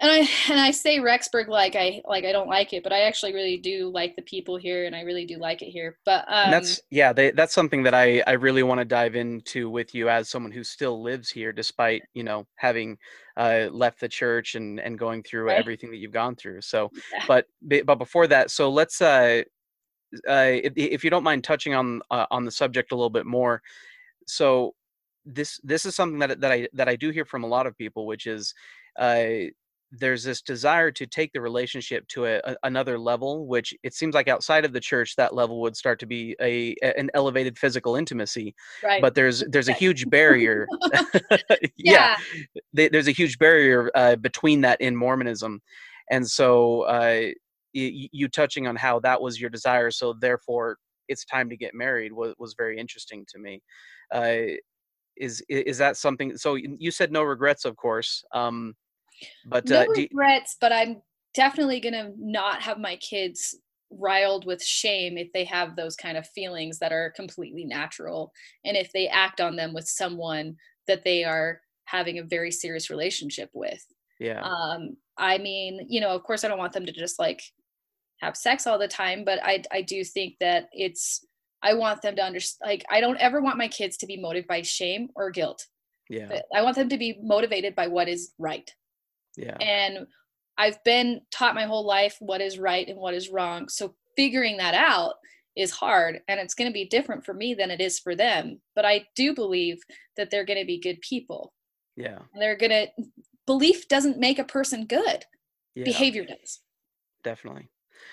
and 0.01 0.11
I 0.11 0.19
and 0.51 0.61
I 0.61 0.71
say 0.71 0.99
Rexburg 1.01 1.49
like 1.49 1.75
I 1.77 2.01
like 2.07 2.25
I 2.25 2.33
don't 2.33 2.49
like 2.49 2.73
it, 2.73 2.83
but 2.85 2.93
I 2.93 3.01
actually 3.01 3.35
really 3.35 3.57
do 3.59 3.91
like 3.93 4.15
the 4.17 4.23
people 4.23 4.57
here, 4.57 4.87
and 4.87 4.95
I 4.95 5.01
really 5.03 5.27
do 5.27 5.37
like 5.39 5.63
it 5.63 5.71
here. 5.71 5.99
But 6.05 6.25
um, 6.29 6.51
that's 6.51 6.81
yeah, 6.91 7.13
they, 7.13 7.33
that's 7.33 7.53
something 7.55 7.83
that 7.83 7.95
I 7.95 8.23
I 8.27 8.33
really 8.33 8.63
want 8.63 8.79
to 8.79 8.85
dive 8.85 9.17
into 9.17 9.69
with 9.69 9.95
you 9.95 10.09
as 10.09 10.31
someone 10.31 10.53
who 10.53 10.63
still 10.65 11.03
lives 11.03 11.29
here, 11.29 11.53
despite 11.53 12.03
you 12.15 12.23
know 12.23 12.47
having 12.57 12.99
uh, 13.37 13.67
left 13.73 14.01
the 14.01 14.09
church 14.09 14.55
and 14.55 14.79
and 14.81 14.99
going 14.99 15.23
through 15.23 15.47
Right. 15.49 15.59
everything 15.59 15.91
that 15.91 15.99
you've 15.99 16.13
gone 16.13 16.37
through. 16.37 16.61
So, 16.63 16.91
Yeah. 17.13 17.25
but 17.27 17.47
but 17.85 17.99
before 17.99 18.27
that, 18.29 18.51
so 18.51 18.71
let's 18.71 19.03
uh, 19.03 19.43
uh 20.29 20.59
if, 20.65 20.73
if 20.77 21.05
you 21.05 21.11
don't 21.11 21.25
mind 21.25 21.45
touching 21.45 21.75
on 21.75 22.01
uh, 22.11 22.27
on 22.31 22.45
the 22.45 22.51
subject 22.51 22.93
a 22.93 22.95
little 22.95 23.11
bit 23.11 23.27
more. 23.27 23.63
So 24.27 24.75
this 25.25 25.61
this 25.63 25.85
is 25.85 25.95
something 25.95 26.19
that 26.21 26.41
that 26.41 26.53
I 26.53 26.69
that 26.73 26.89
I 26.89 26.97
do 26.97 27.11
hear 27.11 27.25
from 27.25 27.45
a 27.45 27.49
lot 27.49 27.67
of 27.67 27.77
people, 27.77 28.07
which 28.07 28.27
is 28.27 28.55
uh 28.99 29.51
there's 29.93 30.23
this 30.23 30.41
desire 30.41 30.91
to 30.93 31.05
take 31.05 31.33
the 31.33 31.41
relationship 31.41 32.07
to 32.07 32.25
a, 32.25 32.41
a, 32.45 32.57
another 32.63 32.97
level 32.97 33.47
which 33.47 33.75
it 33.83 33.93
seems 33.93 34.15
like 34.15 34.29
outside 34.29 34.65
of 34.65 34.73
the 34.73 34.79
church 34.81 35.17
that 35.17 35.35
level 35.35 35.61
would 35.61 35.77
start 35.77 35.99
to 35.99 36.07
be 36.07 36.37
a, 36.41 36.77
a 36.83 36.97
an 36.99 37.11
elevated 37.15 37.59
physical 37.59 37.97
intimacy. 37.97 38.55
Right. 38.85 39.03
But 39.03 39.15
there's 39.15 39.41
there's 39.49 39.69
a 39.69 39.73
huge 39.73 40.09
barrier. 40.09 40.67
Yeah, 41.77 42.17
there's 42.73 43.09
a 43.09 43.13
huge 43.13 43.39
barrier 43.39 43.91
uh, 43.95 44.17
between 44.17 44.61
that 44.61 44.81
in 44.81 44.95
mormonism. 44.95 45.61
And 46.11 46.29
so 46.29 46.83
uh, 46.83 47.31
you 47.73 48.29
touching 48.29 48.67
on 48.67 48.77
how 48.77 48.99
that 49.01 49.21
was 49.21 49.41
your 49.41 49.51
desire 49.51 49.91
so 49.91 50.15
therefore 50.21 50.77
it's 51.09 51.25
time 51.25 51.51
to 51.51 51.57
get 51.57 51.75
married 51.75 52.13
was, 52.13 52.35
was 52.39 52.55
very 52.57 52.79
interesting 52.79 53.27
to 53.29 53.39
me. 53.39 53.61
Uh, 54.15 54.55
is 55.17 55.43
is 55.49 55.77
that 55.77 55.97
something 55.97 56.37
so 56.37 56.55
you 56.55 56.91
said 56.91 57.13
no 57.13 57.23
regrets 57.23 57.65
of 57.65 57.77
course 57.77 58.25
um, 58.33 58.75
but 59.47 59.69
no 59.69 59.81
uh, 59.81 59.87
do 59.95 60.03
you- 60.03 60.09
regrets 60.13 60.57
but 60.61 60.73
i'm 60.73 61.03
definitely 61.35 61.81
gonna 61.81 62.11
not 62.17 62.63
have 62.63 62.79
my 62.79 62.97
kids 62.97 63.57
riled 63.91 64.47
with 64.47 64.63
shame 64.63 65.19
if 65.19 65.29
they 65.33 65.45
have 65.45 65.77
those 65.77 65.97
kind 65.97 66.17
of 66.17 66.27
feelings 66.29 66.79
that 66.79 66.93
are 66.93 67.13
completely 67.15 67.65
natural 67.65 68.33
and 68.65 68.77
if 68.77 68.93
they 68.93 69.09
act 69.09 69.41
on 69.41 69.57
them 69.57 69.75
with 69.75 69.87
someone 69.87 70.57
that 70.87 71.05
they 71.05 71.25
are 71.25 71.61
having 71.85 72.19
a 72.19 72.23
very 72.25 72.53
serious 72.53 72.89
relationship 72.89 73.51
with. 73.53 73.85
Yeah. 74.21 74.41
Um 74.43 74.97
i 75.19 75.37
mean 75.39 75.87
you 75.89 76.01
know 76.01 76.11
of 76.11 76.23
course 76.23 76.45
i 76.45 76.49
don't 76.49 76.59
want 76.59 76.73
them 76.73 76.87
to 76.87 76.93
just 76.93 77.19
like 77.19 77.43
have 78.21 78.37
sex 78.37 78.67
all 78.67 78.79
the 78.79 78.89
time 78.89 79.25
but 79.25 79.39
i 79.43 79.63
i 79.73 79.83
do 79.83 80.05
think 80.05 80.35
that 80.41 80.69
it's 80.73 81.25
i 81.63 81.75
want 81.75 82.01
them 82.03 82.15
to 82.17 82.23
understand 82.23 82.69
like 82.69 82.85
i 82.91 83.01
don't 83.01 83.19
ever 83.19 83.41
want 83.41 83.59
my 83.59 83.69
kids 83.69 83.97
to 83.97 84.07
be 84.07 84.17
motivated 84.17 84.49
by 84.49 84.63
shame 84.63 85.09
or 85.17 85.31
guilt. 85.31 85.67
Yeah. 86.09 86.27
But 86.29 86.45
i 86.55 86.63
want 86.63 86.77
them 86.77 86.89
to 86.89 86.99
be 86.99 87.19
motivated 87.23 87.75
by 87.75 87.87
what 87.87 88.09
is 88.09 88.33
right. 88.39 88.71
Yeah. 89.37 89.57
And 89.61 90.07
i've 90.59 90.83
been 90.85 91.21
taught 91.31 91.55
my 91.55 91.65
whole 91.65 91.87
life 91.87 92.17
what 92.21 92.41
is 92.41 92.59
right 92.59 92.87
and 92.89 92.99
what 92.99 93.15
is 93.15 93.31
wrong. 93.31 93.69
So 93.69 93.95
figuring 94.17 94.59
that 94.59 94.75
out 94.75 95.15
is 95.57 95.71
hard 95.71 96.21
and 96.29 96.39
it's 96.39 96.55
going 96.55 96.69
to 96.69 96.75
be 96.75 96.87
different 96.87 97.25
for 97.25 97.35
me 97.35 97.55
than 97.55 97.71
it 97.71 97.81
is 97.81 97.99
for 97.99 98.15
them. 98.15 98.61
But 98.75 98.85
i 98.85 99.07
do 99.17 99.35
believe 99.35 99.79
that 100.17 100.31
they're 100.31 100.45
going 100.45 100.59
to 100.59 100.67
be 100.67 100.81
good 100.81 101.01
people. 101.01 101.53
Yeah. 101.97 102.19
They're 102.39 102.57
going 102.57 102.71
to 102.71 102.89
belief 103.47 103.89
doesn't 103.89 104.19
make 104.19 104.39
a 104.39 104.45
person 104.45 104.87
good. 104.87 105.25
Yeah. 105.75 105.85
Behavior 105.85 106.25
does. 106.25 106.61
Definitely 107.23 107.69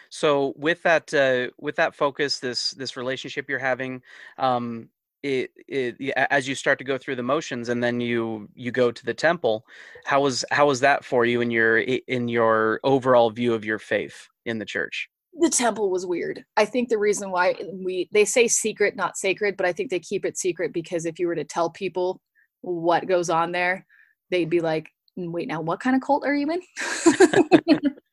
so 0.09 0.53
with 0.57 0.81
that 0.83 1.13
uh, 1.13 1.51
with 1.59 1.75
that 1.75 1.95
focus 1.95 2.39
this 2.39 2.71
this 2.71 2.97
relationship 2.97 3.49
you're 3.49 3.59
having 3.59 4.01
um 4.37 4.89
it, 5.23 5.51
it 5.67 5.99
as 6.29 6.47
you 6.47 6.55
start 6.55 6.77
to 6.77 6.85
go 6.85 6.97
through 6.97 7.15
the 7.15 7.23
motions 7.23 7.69
and 7.69 7.83
then 7.83 7.99
you 7.99 8.47
you 8.53 8.71
go 8.71 8.91
to 8.91 9.05
the 9.05 9.13
temple 9.13 9.65
how 10.05 10.21
was 10.21 10.45
how 10.51 10.67
was 10.67 10.79
that 10.79 11.03
for 11.03 11.25
you 11.25 11.41
in 11.41 11.49
your 11.49 11.79
in 11.79 12.27
your 12.27 12.79
overall 12.83 13.29
view 13.29 13.53
of 13.53 13.65
your 13.65 13.79
faith 13.79 14.27
in 14.45 14.59
the 14.59 14.65
church 14.65 15.09
the 15.39 15.49
temple 15.49 15.89
was 15.89 16.05
weird. 16.05 16.43
I 16.55 16.65
think 16.65 16.89
the 16.89 16.97
reason 16.97 17.31
why 17.31 17.55
we 17.71 18.09
they 18.11 18.25
say 18.25 18.47
secret, 18.47 18.95
not 18.95 19.17
sacred, 19.17 19.55
but 19.55 19.65
I 19.65 19.73
think 19.73 19.89
they 19.89 19.99
keep 19.99 20.25
it 20.25 20.37
secret 20.37 20.73
because 20.73 21.05
if 21.05 21.19
you 21.19 21.27
were 21.27 21.35
to 21.35 21.43
tell 21.43 21.69
people 21.69 22.21
what 22.61 23.07
goes 23.07 23.29
on 23.29 23.51
there, 23.51 23.85
they'd 24.31 24.49
be 24.49 24.61
like, 24.61 24.89
"Wait, 25.15 25.47
now 25.47 25.61
what 25.61 25.79
kind 25.79 25.95
of 25.95 26.01
cult 26.01 26.25
are 26.25 26.35
you 26.35 26.49
in?" 26.49 26.61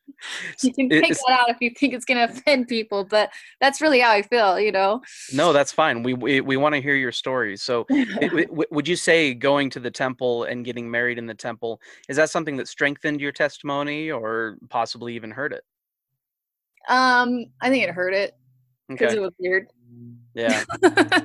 you 0.62 0.72
can 0.72 0.88
take 0.88 1.04
It's- 1.04 1.22
that 1.26 1.38
out 1.40 1.50
if 1.50 1.56
you 1.60 1.70
think 1.70 1.94
it's 1.94 2.04
going 2.04 2.18
to 2.26 2.32
offend 2.32 2.68
people, 2.68 3.04
but 3.04 3.30
that's 3.60 3.80
really 3.80 4.00
how 4.00 4.10
I 4.10 4.22
feel, 4.22 4.58
you 4.58 4.72
know. 4.72 5.00
no 5.32 5.52
that's 5.52 5.72
fine. 5.72 6.02
We 6.02 6.14
we, 6.14 6.40
we 6.40 6.56
want 6.56 6.74
to 6.74 6.80
hear 6.80 6.94
your 6.94 7.12
stories 7.12 7.62
so 7.62 7.86
it- 7.90 8.28
w- 8.30 8.46
w- 8.46 8.68
would 8.70 8.88
you 8.88 8.96
say 8.96 9.34
going 9.34 9.70
to 9.70 9.80
the 9.80 9.90
temple 9.90 10.44
and 10.44 10.64
getting 10.64 10.90
married 10.90 11.18
in 11.18 11.26
the 11.26 11.34
temple 11.34 11.80
is 12.08 12.16
that 12.16 12.30
something 12.30 12.56
that 12.56 12.68
strengthened 12.68 13.20
your 13.20 13.32
testimony 13.32 14.10
or 14.10 14.56
possibly 14.70 15.14
even 15.14 15.30
hurt 15.30 15.52
it? 15.52 15.62
Um, 16.88 17.46
I 17.62 17.70
think 17.70 17.84
it 17.84 17.90
hurt 17.90 18.12
it 18.14 18.34
because 18.88 19.12
okay. 19.12 19.16
it 19.16 19.20
was 19.20 19.32
weird. 19.38 19.66
yeah. 20.34 20.64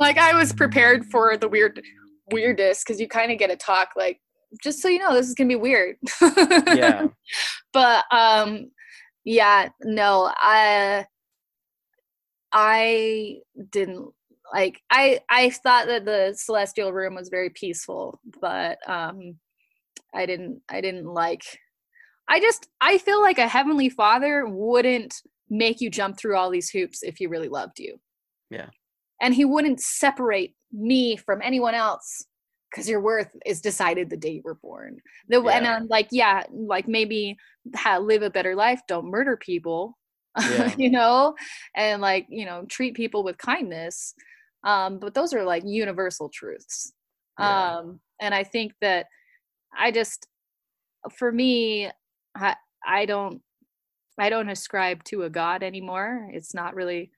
Like 0.00 0.18
I 0.18 0.34
was 0.34 0.52
prepared 0.52 1.06
for 1.06 1.36
the 1.36 1.48
weird 1.48 1.80
weirdness 2.32 2.82
because 2.84 3.00
you 3.00 3.08
kind 3.08 3.30
of 3.32 3.38
get 3.38 3.50
a 3.50 3.56
talk 3.56 3.90
like 3.96 4.20
just 4.62 4.80
so 4.80 4.88
you 4.88 4.98
know 4.98 5.14
this 5.14 5.28
is 5.28 5.34
gonna 5.34 5.48
be 5.48 5.56
weird. 5.56 5.96
Yeah. 6.20 7.08
But 7.72 8.04
um 8.10 8.70
yeah 9.28 9.68
no 9.84 10.32
i 10.38 11.04
i 12.52 13.36
didn't 13.70 14.08
like 14.54 14.80
i 14.90 15.20
i 15.28 15.50
thought 15.50 15.86
that 15.86 16.06
the 16.06 16.32
celestial 16.34 16.94
room 16.94 17.14
was 17.14 17.28
very 17.28 17.50
peaceful 17.50 18.18
but 18.40 18.78
um 18.88 19.36
i 20.14 20.24
didn't 20.24 20.62
i 20.70 20.80
didn't 20.80 21.04
like 21.04 21.42
i 22.30 22.40
just 22.40 22.68
i 22.80 22.96
feel 22.96 23.20
like 23.20 23.38
a 23.38 23.46
heavenly 23.46 23.90
father 23.90 24.46
wouldn't 24.46 25.14
make 25.50 25.82
you 25.82 25.90
jump 25.90 26.16
through 26.16 26.34
all 26.36 26.48
these 26.48 26.70
hoops 26.70 27.02
if 27.02 27.16
he 27.18 27.26
really 27.26 27.48
loved 27.48 27.78
you. 27.78 28.00
Yeah. 28.50 28.70
and 29.20 29.34
he 29.34 29.44
wouldn't 29.44 29.80
separate 29.80 30.54
me 30.72 31.16
from 31.16 31.42
anyone 31.42 31.74
else 31.74 32.24
because 32.70 32.88
your 32.88 33.00
worth 33.00 33.30
is 33.46 33.60
decided 33.60 34.10
the 34.10 34.16
day 34.16 34.32
you 34.32 34.42
were 34.44 34.54
born. 34.56 34.98
The 35.28 35.40
and 35.40 35.66
i'm 35.66 35.86
like 35.88 36.08
yeah 36.10 36.42
like 36.52 36.86
maybe 36.88 37.36
ha- 37.74 37.98
live 37.98 38.22
a 38.22 38.30
better 38.30 38.54
life 38.54 38.80
don't 38.88 39.06
murder 39.10 39.36
people 39.36 39.96
Yeah. 40.38 40.74
you 40.78 40.90
know? 40.90 41.34
And 41.74 42.00
like 42.02 42.26
you 42.28 42.44
know 42.44 42.64
treat 42.68 42.94
people 42.94 43.24
with 43.24 43.38
kindness. 43.38 44.14
Um 44.64 44.98
but 44.98 45.14
those 45.14 45.32
are 45.34 45.44
like 45.44 45.62
universal 45.64 46.28
truths. 46.28 46.92
Yeah. 47.38 47.76
um 47.78 48.00
and 48.20 48.34
i 48.34 48.44
think 48.44 48.72
that 48.80 49.06
i 49.76 49.90
just 49.90 50.26
for 51.16 51.30
me 51.30 51.88
i 52.34 52.56
i 52.86 53.06
don't 53.06 53.40
i 54.18 54.28
don't 54.28 54.48
ascribe 54.48 55.04
to 55.04 55.22
a 55.22 55.30
god 55.30 55.62
anymore. 55.62 56.28
It's 56.32 56.52
not 56.54 56.74
really 56.74 57.10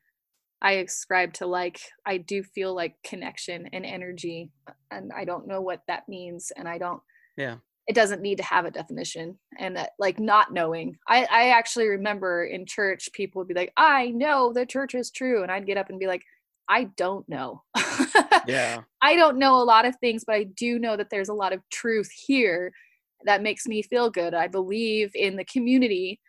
i 0.63 0.73
ascribe 0.73 1.33
to 1.33 1.47
like 1.47 1.81
i 2.07 2.17
do 2.17 2.43
feel 2.43 2.75
like 2.75 2.95
connection 3.05 3.69
and 3.73 3.85
energy 3.87 4.51
and 4.91 5.13
i 5.17 5.25
don't 5.25 5.47
know 5.47 5.61
what 5.61 5.81
that 5.89 6.09
means 6.09 6.53
and 6.57 6.69
i 6.69 6.79
don't 6.79 7.01
Yeah. 7.37 7.57
it 7.87 7.95
doesn't 7.95 8.23
need 8.23 8.37
to 8.39 8.45
have 8.45 8.65
a 8.65 8.71
definition 8.71 9.39
and 9.59 9.77
that 9.77 9.91
like 9.99 10.19
not 10.19 10.53
knowing 10.53 10.97
i 11.09 11.25
i 11.31 11.49
actually 11.51 11.89
remember 11.89 12.45
in 12.45 12.67
church 12.67 13.09
people 13.13 13.41
would 13.41 13.49
be 13.49 13.55
like 13.55 13.73
i 13.77 14.09
know 14.09 14.53
the 14.53 14.67
church 14.67 14.95
is 14.95 15.11
true 15.11 15.43
and 15.43 15.51
i'd 15.51 15.67
get 15.67 15.79
up 15.79 15.91
and 15.91 15.99
be 15.99 16.07
like 16.07 16.23
i 16.69 16.85
don't 16.97 17.29
know 17.29 17.63
yeah 18.47 18.83
I 19.03 19.17
don't 19.17 19.39
know 19.39 19.57
a 19.57 19.65
lot 19.65 19.87
of 19.87 19.97
things, 19.97 20.25
but 20.27 20.35
I 20.35 20.45
do 20.45 20.79
know 20.79 20.97
that 20.97 21.09
there's 21.11 21.31
a 21.31 21.35
lot 21.35 21.53
of 21.53 21.63
truth 21.71 22.11
here 22.11 22.73
that 23.25 23.43
makes 23.43 23.67
me 23.67 23.83
feel 23.83 24.11
good. 24.11 24.35
I 24.35 24.47
believe 24.47 25.11
in 25.15 25.37
the 25.37 25.45
community. 25.45 26.21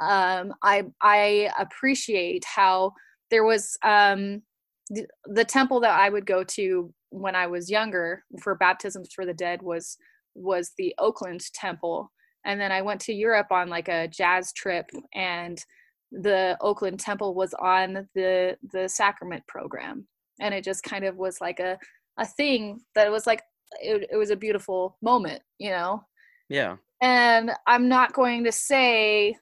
Um, 0.00 0.54
I 0.62 0.84
I 1.00 1.50
appreciate 1.58 2.44
how 2.44 2.92
there 3.30 3.44
was 3.44 3.76
um, 3.84 4.42
the, 4.88 5.06
the 5.26 5.44
temple 5.44 5.80
that 5.80 5.98
I 5.98 6.08
would 6.08 6.26
go 6.26 6.44
to 6.44 6.92
when 7.10 7.34
I 7.34 7.46
was 7.46 7.70
younger 7.70 8.24
for 8.40 8.54
baptisms 8.54 9.10
for 9.14 9.26
the 9.26 9.34
dead 9.34 9.62
was 9.62 9.96
was 10.34 10.72
the 10.78 10.94
Oakland 10.98 11.42
temple, 11.52 12.10
and 12.44 12.60
then 12.60 12.72
I 12.72 12.82
went 12.82 13.00
to 13.02 13.12
Europe 13.12 13.48
on 13.50 13.68
like 13.68 13.88
a 13.88 14.08
jazz 14.08 14.52
trip, 14.52 14.86
and 15.14 15.62
the 16.12 16.56
Oakland 16.60 17.00
temple 17.00 17.34
was 17.34 17.54
on 17.54 18.08
the 18.14 18.56
the 18.72 18.88
sacrament 18.88 19.44
program, 19.46 20.06
and 20.40 20.54
it 20.54 20.64
just 20.64 20.82
kind 20.82 21.04
of 21.04 21.16
was 21.16 21.40
like 21.40 21.60
a 21.60 21.78
a 22.18 22.26
thing 22.26 22.80
that 22.94 23.10
was 23.10 23.26
like 23.26 23.42
it, 23.80 24.08
it 24.12 24.16
was 24.16 24.30
a 24.30 24.36
beautiful 24.36 24.96
moment 25.02 25.42
you 25.60 25.70
know? 25.70 26.04
Yeah. 26.48 26.76
And 27.00 27.52
i'm 27.66 27.88
not 27.88 28.12
going 28.12 28.44
to 28.44 28.52
say 28.52 29.36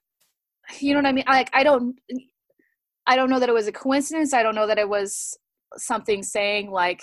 you 0.81 0.93
know 0.93 0.99
what 0.99 1.07
i 1.07 1.13
mean? 1.13 1.25
Like 1.27 1.49
i 1.55 1.63
don't 1.63 1.97
i 3.09 3.17
don't 3.17 3.31
know 3.31 3.41
that 3.41 3.49
it 3.49 3.55
was 3.55 3.67
a 3.67 3.73
coincidence. 3.73 4.33
I 4.33 4.43
don't 4.45 4.55
know 4.55 4.69
that 4.69 4.79
it 4.79 4.89
was 4.89 5.37
something 5.77 6.23
saying 6.23 6.71
like 6.71 7.03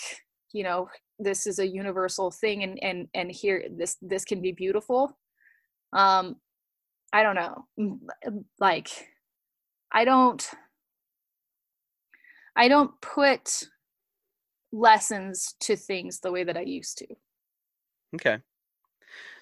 you 0.54 0.63
know 0.63 0.88
this 1.20 1.46
is 1.48 1.60
a 1.60 1.68
universal 1.68 2.32
thing 2.32 2.63
and 2.63 2.82
and 2.82 3.08
and 3.13 3.32
here 3.32 3.65
this 3.70 3.98
this 4.02 4.24
can 4.24 4.41
be 4.41 4.54
beautiful. 4.54 5.18
Um 5.91 6.38
i 7.12 7.24
don't 7.24 7.36
know. 7.36 7.65
Like 8.60 8.89
i 9.91 10.06
don't 10.06 10.50
i 12.56 12.68
don't 12.68 12.91
put 13.02 13.63
lessons 14.72 15.56
to 15.62 15.76
things 15.76 16.20
the 16.20 16.32
way 16.32 16.44
that 16.44 16.58
i 16.58 16.62
used 16.62 16.98
to. 17.00 17.08
Okay. 18.15 18.39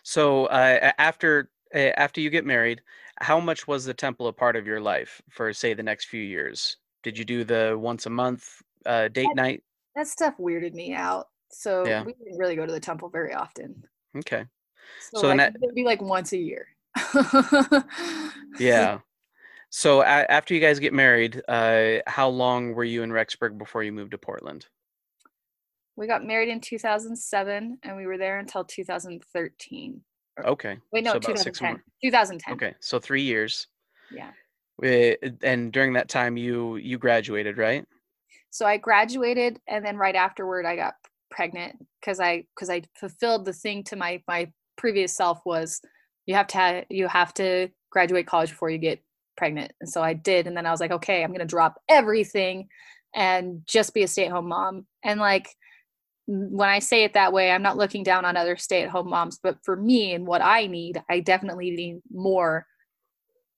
So 0.04 0.46
uh, 0.46 0.92
after 0.98 1.50
uh, 1.74 1.92
after 1.98 2.22
you 2.22 2.30
get 2.30 2.46
married, 2.46 2.82
how 3.24 3.40
much 3.40 3.68
was 3.68 3.86
the 3.86 3.94
temple 3.94 4.28
a 4.28 4.34
part 4.34 4.56
of 4.56 4.68
your 4.68 4.80
life 4.82 5.22
for 5.30 5.52
say 5.54 5.74
the 5.74 5.82
next 5.84 6.06
few 6.06 6.22
years? 6.22 6.78
Did 7.04 7.18
you 7.18 7.26
do 7.26 7.44
the 7.44 7.76
once 7.80 8.06
a 8.06 8.10
month 8.10 8.62
uh, 8.86 9.08
date 9.08 9.36
night? 9.36 9.64
that 9.96 10.08
stuff 10.08 10.36
weirded 10.40 10.74
me 10.74 10.94
out 10.94 11.28
so 11.52 11.86
Yeah. 11.86 12.04
we 12.04 12.14
didn't 12.14 12.38
really 12.38 12.56
go 12.56 12.66
to 12.66 12.72
the 12.72 12.80
temple 12.80 13.10
very 13.10 13.34
often 13.34 13.84
Okay. 14.18 14.44
so, 15.12 15.22
So 15.22 15.28
like 15.28 15.38
that- 15.38 15.56
it'd 15.62 15.76
be 15.76 15.84
like 15.84 16.02
once 16.02 16.34
a 16.34 16.38
year 16.38 16.68
Yeah. 18.60 19.00
So 19.76 20.02
a- 20.02 20.06
after 20.30 20.54
you 20.54 20.60
guys 20.60 20.78
get 20.78 20.94
married, 20.94 21.42
uh, 21.48 22.02
how 22.06 22.30
long 22.30 22.74
were 22.76 22.84
you 22.84 23.02
in 23.02 23.10
Rexburg 23.10 23.58
before 23.58 23.82
you 23.82 23.92
moved 23.92 24.12
to 24.12 24.20
Portland? 24.20 24.68
we 25.96 26.06
got 26.08 26.24
married 26.26 26.50
in 26.50 26.60
2007 26.60 27.80
and 27.84 27.98
we 27.98 28.06
were 28.08 28.18
there 28.20 28.38
until 28.40 28.64
2013 28.64 30.02
Okay. 30.44 30.78
Wait, 30.92 31.04
no, 31.04 31.14
So 31.14 31.20
2010. 31.20 31.82
2010. 32.04 32.54
Okay. 32.54 32.76
So 32.80 33.00
three 33.00 33.22
years. 33.22 33.68
Yeah. 34.12 34.32
Eh, 34.84 35.16
And 35.44 35.72
during 35.72 35.94
that 35.94 36.10
time, 36.10 36.38
you 36.38 36.78
you 36.78 36.98
graduated, 36.98 37.58
right? 37.58 37.86
So 38.50 38.66
I 38.66 38.78
graduated, 38.78 39.60
and 39.68 39.86
then 39.86 39.98
right 39.98 40.16
afterward, 40.16 40.66
I 40.66 40.76
got 40.76 40.96
pregnant 41.32 41.76
because 42.00 42.20
I 42.20 42.46
because 42.56 42.70
I 42.70 42.84
fulfilled 43.00 43.46
the 43.46 43.54
thing 43.54 43.84
to 43.86 43.96
my 43.96 44.22
my 44.28 44.52
previous 44.78 45.16
self 45.16 45.40
was 45.46 45.82
you 46.26 46.36
have 46.36 46.48
to 46.48 46.86
you 46.90 47.08
have 47.08 47.34
to 47.36 47.70
graduate 47.92 48.28
college 48.28 48.50
before 48.50 48.70
you 48.70 48.78
get 48.78 49.04
pregnant, 49.38 49.74
and 49.82 49.90
so 49.90 50.02
I 50.02 50.14
did, 50.14 50.48
and 50.48 50.56
then 50.58 50.66
I 50.66 50.72
was 50.72 50.80
like, 50.80 50.92
okay, 50.92 51.24
I'm 51.24 51.32
gonna 51.32 51.46
drop 51.46 51.80
everything 51.90 52.68
and 53.16 53.62
just 53.68 53.94
be 53.94 54.04
a 54.04 54.08
stay 54.08 54.26
at 54.26 54.32
home 54.32 54.48
mom, 54.48 54.88
and 55.04 55.20
like 55.20 55.50
when 56.28 56.70
I 56.70 56.80
say 56.80 57.04
it 57.04 57.14
that 57.14 57.34
way, 57.34 57.52
I'm 57.52 57.62
not 57.62 57.78
looking 57.78 58.04
down 58.04 58.26
on 58.26 58.38
other 58.38 58.56
stay 58.56 58.84
at 58.84 58.90
home 58.90 59.10
moms, 59.10 59.40
but 59.42 59.58
for 59.64 59.76
me 59.76 60.14
and 60.14 60.26
what 60.26 60.42
I 60.42 60.68
need, 60.68 61.02
I 61.10 61.20
definitely 61.20 61.72
need 61.72 62.02
more 62.12 62.66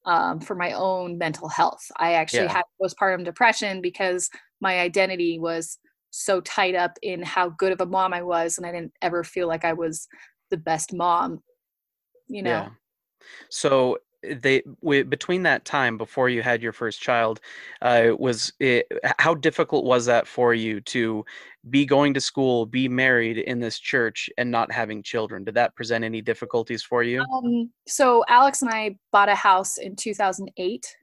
um, 0.05 0.39
for 0.39 0.55
my 0.55 0.73
own 0.73 1.17
mental 1.17 1.47
health. 1.47 1.83
I 1.97 2.13
actually 2.13 2.45
Yeah. 2.45 2.53
had 2.53 2.63
postpartum 2.81 3.25
depression 3.25 3.81
because 3.81 4.29
my 4.61 4.79
identity 4.79 5.39
was 5.39 5.77
so 6.11 6.41
tied 6.41 6.75
up 6.75 6.97
in 7.01 7.21
how 7.21 7.49
good 7.49 7.71
of 7.71 7.81
a 7.81 7.85
mom 7.85 8.13
I 8.13 8.21
was, 8.21 8.57
and 8.57 8.65
I 8.65 8.71
didn't 8.71 8.93
ever 9.01 9.23
feel 9.23 9.47
like 9.47 9.65
I 9.65 9.73
was 9.73 10.07
the 10.49 10.57
best 10.57 10.93
mom. 10.93 11.43
You 12.27 12.43
know, 12.43 12.49
Yeah. 12.49 12.69
So 13.49 13.99
they 14.41 14.61
wi- 14.81 15.03
between 15.03 15.43
that 15.43 15.65
time 15.65 15.97
before 15.97 16.29
you 16.29 16.41
had 16.41 16.61
your 16.61 16.73
first 16.73 17.01
child, 17.01 17.39
uh, 17.81 18.11
was 18.17 18.53
it, 18.59 18.87
how 19.19 19.33
difficult 19.33 19.85
was 19.85 20.05
that 20.05 20.27
for 20.27 20.53
you 20.53 20.81
to 20.81 21.25
be 21.69 21.85
going 21.85 22.13
to 22.13 22.21
school, 22.21 22.65
be 22.65 22.87
married 22.87 23.37
in 23.37 23.59
this 23.59 23.79
church, 23.79 24.29
and 24.37 24.49
not 24.51 24.71
having 24.71 25.03
children? 25.03 25.43
Did 25.43 25.55
that 25.55 25.75
present 25.75 26.03
any 26.03 26.21
difficulties 26.21 26.83
for 26.83 27.03
you? 27.03 27.23
Um, 27.33 27.71
so 27.87 28.23
Alex 28.27 28.61
and 28.61 28.71
I 28.71 28.97
bought 29.11 29.29
a 29.29 29.35
house 29.35 29.77
in 29.77 29.95
2008, 29.95 30.95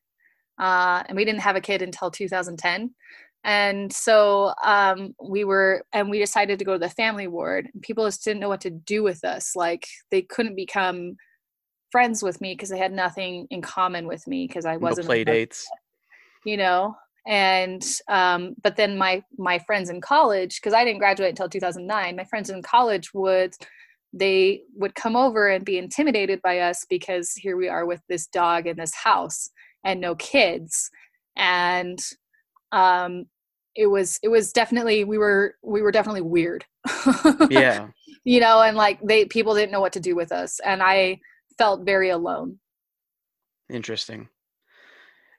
uh, 0.58 1.02
and 1.06 1.16
we 1.16 1.24
didn't 1.24 1.40
have 1.40 1.56
a 1.56 1.60
kid 1.60 1.82
until 1.82 2.10
2010. 2.10 2.94
And 3.44 3.92
so 3.92 4.54
um, 4.64 5.14
we 5.20 5.44
were, 5.44 5.84
and 5.92 6.08
we 6.08 6.20
decided 6.20 6.58
to 6.60 6.64
go 6.64 6.74
to 6.74 6.78
the 6.78 6.88
family 6.88 7.26
ward. 7.26 7.68
People 7.80 8.04
just 8.04 8.24
didn't 8.24 8.40
know 8.40 8.48
what 8.48 8.60
to 8.60 8.70
do 8.70 9.02
with 9.02 9.24
us. 9.24 9.56
Like 9.56 9.86
they 10.10 10.22
couldn't 10.22 10.54
become 10.54 11.16
friends 11.92 12.22
with 12.22 12.40
me 12.40 12.54
because 12.54 12.70
they 12.70 12.78
had 12.78 12.92
nothing 12.92 13.46
in 13.50 13.62
common 13.62 14.06
with 14.08 14.26
me 14.26 14.46
because 14.48 14.64
I 14.64 14.78
wasn't, 14.78 15.06
a 15.06 15.08
play 15.08 15.24
dates. 15.24 15.68
you 16.44 16.56
know. 16.56 16.96
And 17.28 17.86
um, 18.08 18.56
but 18.62 18.74
then 18.74 18.98
my 18.98 19.22
my 19.38 19.60
friends 19.60 19.90
in 19.90 20.00
college, 20.00 20.56
because 20.60 20.74
I 20.74 20.84
didn't 20.84 20.98
graduate 20.98 21.30
until 21.30 21.48
2009, 21.48 22.16
my 22.16 22.24
friends 22.24 22.50
in 22.50 22.62
college 22.62 23.14
would 23.14 23.54
they 24.12 24.62
would 24.74 24.94
come 24.94 25.16
over 25.16 25.48
and 25.48 25.64
be 25.64 25.78
intimidated 25.78 26.40
by 26.42 26.58
us 26.58 26.84
because 26.88 27.32
here 27.32 27.56
we 27.56 27.68
are 27.68 27.86
with 27.86 28.00
this 28.08 28.26
dog 28.26 28.66
in 28.66 28.76
this 28.76 28.94
house 28.94 29.50
and 29.84 30.00
no 30.00 30.14
kids 30.14 30.90
and 31.36 31.98
um 32.72 33.24
it 33.74 33.86
was 33.86 34.18
it 34.22 34.28
was 34.28 34.52
definitely 34.52 35.04
we 35.04 35.16
were 35.16 35.54
we 35.62 35.80
were 35.80 35.92
definitely 35.92 36.20
weird 36.20 36.64
Yeah. 37.50 37.88
you 38.24 38.38
know 38.38 38.60
and 38.60 38.76
like 38.76 39.00
they 39.02 39.24
people 39.24 39.54
didn't 39.54 39.72
know 39.72 39.80
what 39.80 39.94
to 39.94 40.00
do 40.00 40.14
with 40.14 40.30
us 40.30 40.60
and 40.60 40.82
i 40.82 41.18
felt 41.62 41.84
very 41.84 42.10
alone 42.10 42.58
Interesting. 43.68 44.28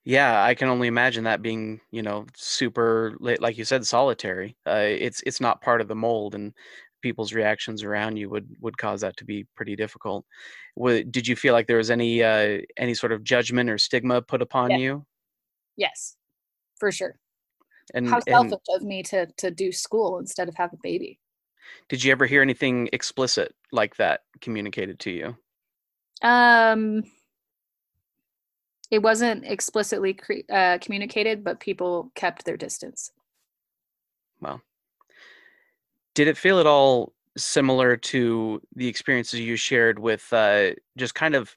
Yeah, 0.05 0.43
I 0.43 0.53
can 0.55 0.67
only 0.67 0.87
imagine 0.87 1.23
that 1.23 1.41
being, 1.41 1.79
you 1.91 2.01
know, 2.01 2.25
super, 2.35 3.15
li- 3.19 3.37
like 3.39 3.57
you 3.57 3.63
said, 3.65 3.85
solitary. 3.85 4.57
Uh, 4.67 4.83
it's 4.85 5.21
it's 5.25 5.39
not 5.39 5.61
part 5.61 5.79
of 5.81 5.87
the 5.87 5.95
mold, 5.95 6.35
and 6.35 6.53
people's 7.01 7.33
reactions 7.33 7.83
around 7.83 8.17
you 8.17 8.29
would 8.29 8.53
would 8.59 8.77
cause 8.77 9.01
that 9.01 9.15
to 9.17 9.25
be 9.25 9.45
pretty 9.55 9.75
difficult. 9.77 10.25
Did 10.77 11.27
you 11.27 11.35
feel 11.35 11.53
like 11.53 11.67
there 11.67 11.77
was 11.77 11.91
any 11.91 12.23
uh, 12.23 12.59
any 12.77 12.93
sort 12.95 13.11
of 13.13 13.23
judgment 13.23 13.69
or 13.69 13.77
stigma 13.77 14.21
put 14.21 14.41
upon 14.41 14.71
Yeah. 14.71 14.77
you? 14.77 15.05
yes 15.77 16.17
for 16.77 16.91
sure 16.91 17.19
And 17.93 18.07
how 18.07 18.19
and 18.27 18.49
selfish 18.51 18.65
of 18.69 18.83
me 18.83 19.03
to 19.03 19.27
to 19.37 19.51
do 19.51 19.71
school 19.71 20.19
instead 20.19 20.49
of 20.49 20.55
have 20.55 20.73
a 20.73 20.77
baby 20.83 21.19
did 21.89 22.03
you 22.03 22.11
ever 22.11 22.25
hear 22.25 22.41
anything 22.41 22.89
explicit 22.93 23.55
like 23.71 23.95
that 23.97 24.21
communicated 24.41 24.99
to 25.01 25.11
you? 25.11 25.37
Um 26.23 27.03
it 28.91 29.01
wasn't 29.01 29.43
explicitly 29.45 30.13
cre- 30.13 30.51
uh, 30.51 30.77
communicated 30.79 31.43
but 31.43 31.59
people 31.59 32.11
kept 32.15 32.45
their 32.45 32.57
distance. 32.57 33.11
Well, 34.39 34.61
did 36.13 36.27
it 36.27 36.37
feel 36.37 36.59
at 36.59 36.67
all 36.67 37.13
similar 37.37 37.97
to 37.97 38.61
the 38.75 38.87
experiences 38.87 39.39
you 39.39 39.55
shared 39.55 39.97
with 39.97 40.31
uh, 40.31 40.71
just 40.97 41.15
kind 41.15 41.35
of 41.35 41.55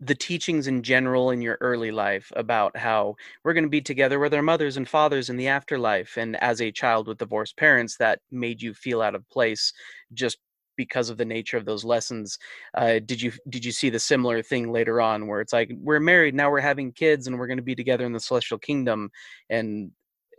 the 0.00 0.14
teachings 0.14 0.66
in 0.66 0.82
general 0.82 1.30
in 1.30 1.42
your 1.42 1.58
early 1.60 1.90
life 1.90 2.32
about 2.34 2.76
how 2.76 3.14
we're 3.44 3.52
going 3.52 3.64
to 3.64 3.70
be 3.70 3.82
together 3.82 4.18
with 4.18 4.32
our 4.32 4.42
mothers 4.42 4.76
and 4.76 4.88
fathers 4.88 5.28
in 5.28 5.36
the 5.36 5.48
afterlife 5.48 6.16
and 6.16 6.36
as 6.42 6.60
a 6.60 6.72
child 6.72 7.06
with 7.06 7.18
divorced 7.18 7.56
parents 7.56 7.96
that 7.98 8.20
made 8.30 8.62
you 8.62 8.72
feel 8.72 9.02
out 9.02 9.14
of 9.14 9.28
place 9.28 9.72
just 10.14 10.38
because 10.84 11.10
of 11.10 11.18
the 11.18 11.24
nature 11.36 11.58
of 11.58 11.66
those 11.66 11.84
lessons 11.84 12.38
uh, 12.78 12.98
did 13.10 13.20
you 13.20 13.30
did 13.50 13.62
you 13.64 13.72
see 13.72 13.90
the 13.90 13.98
similar 13.98 14.42
thing 14.42 14.72
later 14.72 15.00
on 15.00 15.26
where 15.26 15.42
it's 15.42 15.52
like 15.52 15.70
we're 15.78 16.00
married 16.00 16.34
now 16.34 16.50
we're 16.50 16.68
having 16.72 16.90
kids 16.92 17.26
and 17.26 17.38
we're 17.38 17.46
going 17.46 17.64
to 17.64 17.70
be 17.72 17.74
together 17.74 18.06
in 18.06 18.14
the 18.14 18.26
celestial 18.28 18.58
kingdom 18.58 19.10
and 19.50 19.90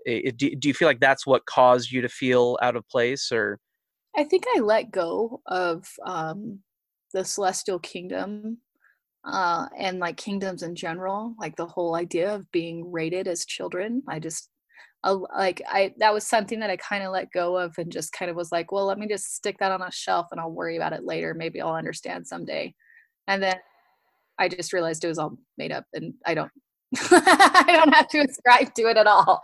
it, 0.05 0.35
do, 0.37 0.55
do 0.55 0.67
you 0.67 0.73
feel 0.73 0.87
like 0.87 0.99
that's 0.99 1.27
what 1.27 1.45
caused 1.45 1.91
you 1.91 2.01
to 2.01 2.09
feel 2.09 2.57
out 2.63 2.75
of 2.75 2.89
place 2.89 3.31
or 3.31 3.59
I 4.17 4.23
think 4.23 4.45
I 4.55 4.59
let 4.59 4.91
go 4.91 5.41
of 5.45 5.87
um, 6.05 6.59
the 7.13 7.23
celestial 7.23 7.79
kingdom 7.79 8.57
uh, 9.23 9.67
and 9.77 9.99
like 9.99 10.17
kingdoms 10.17 10.63
in 10.63 10.75
general, 10.75 11.35
like 11.39 11.55
the 11.55 11.67
whole 11.67 11.95
idea 11.95 12.33
of 12.33 12.51
being 12.51 12.91
rated 12.91 13.27
as 13.27 13.45
children. 13.45 14.01
I 14.07 14.19
just 14.19 14.49
uh, 15.03 15.17
like 15.35 15.61
I 15.67 15.93
that 15.97 16.13
was 16.13 16.25
something 16.27 16.59
that 16.59 16.69
I 16.69 16.77
kind 16.77 17.03
of 17.03 17.11
let 17.11 17.31
go 17.31 17.57
of 17.57 17.73
and 17.77 17.91
just 17.91 18.13
kind 18.13 18.29
of 18.29 18.37
was 18.37 18.51
like, 18.51 18.71
well, 18.71 18.85
let 18.85 18.99
me 18.99 19.07
just 19.07 19.35
stick 19.35 19.57
that 19.59 19.71
on 19.71 19.81
a 19.81 19.91
shelf 19.91 20.27
and 20.31 20.39
I'll 20.39 20.51
worry 20.51 20.77
about 20.77 20.93
it 20.93 21.03
later. 21.05 21.33
Maybe 21.33 21.61
I'll 21.61 21.73
understand 21.75 22.27
someday. 22.27 22.73
And 23.27 23.41
then 23.43 23.55
I 24.39 24.49
just 24.49 24.73
realized 24.73 25.03
it 25.03 25.07
was 25.09 25.19
all 25.19 25.37
made 25.57 25.71
up 25.71 25.85
and 25.93 26.13
I 26.25 26.33
don't 26.35 26.51
I 27.11 27.65
don't 27.67 27.93
have 27.93 28.07
to 28.09 28.19
ascribe 28.19 28.73
to 28.75 28.83
it 28.83 28.97
at 28.97 29.07
all. 29.07 29.41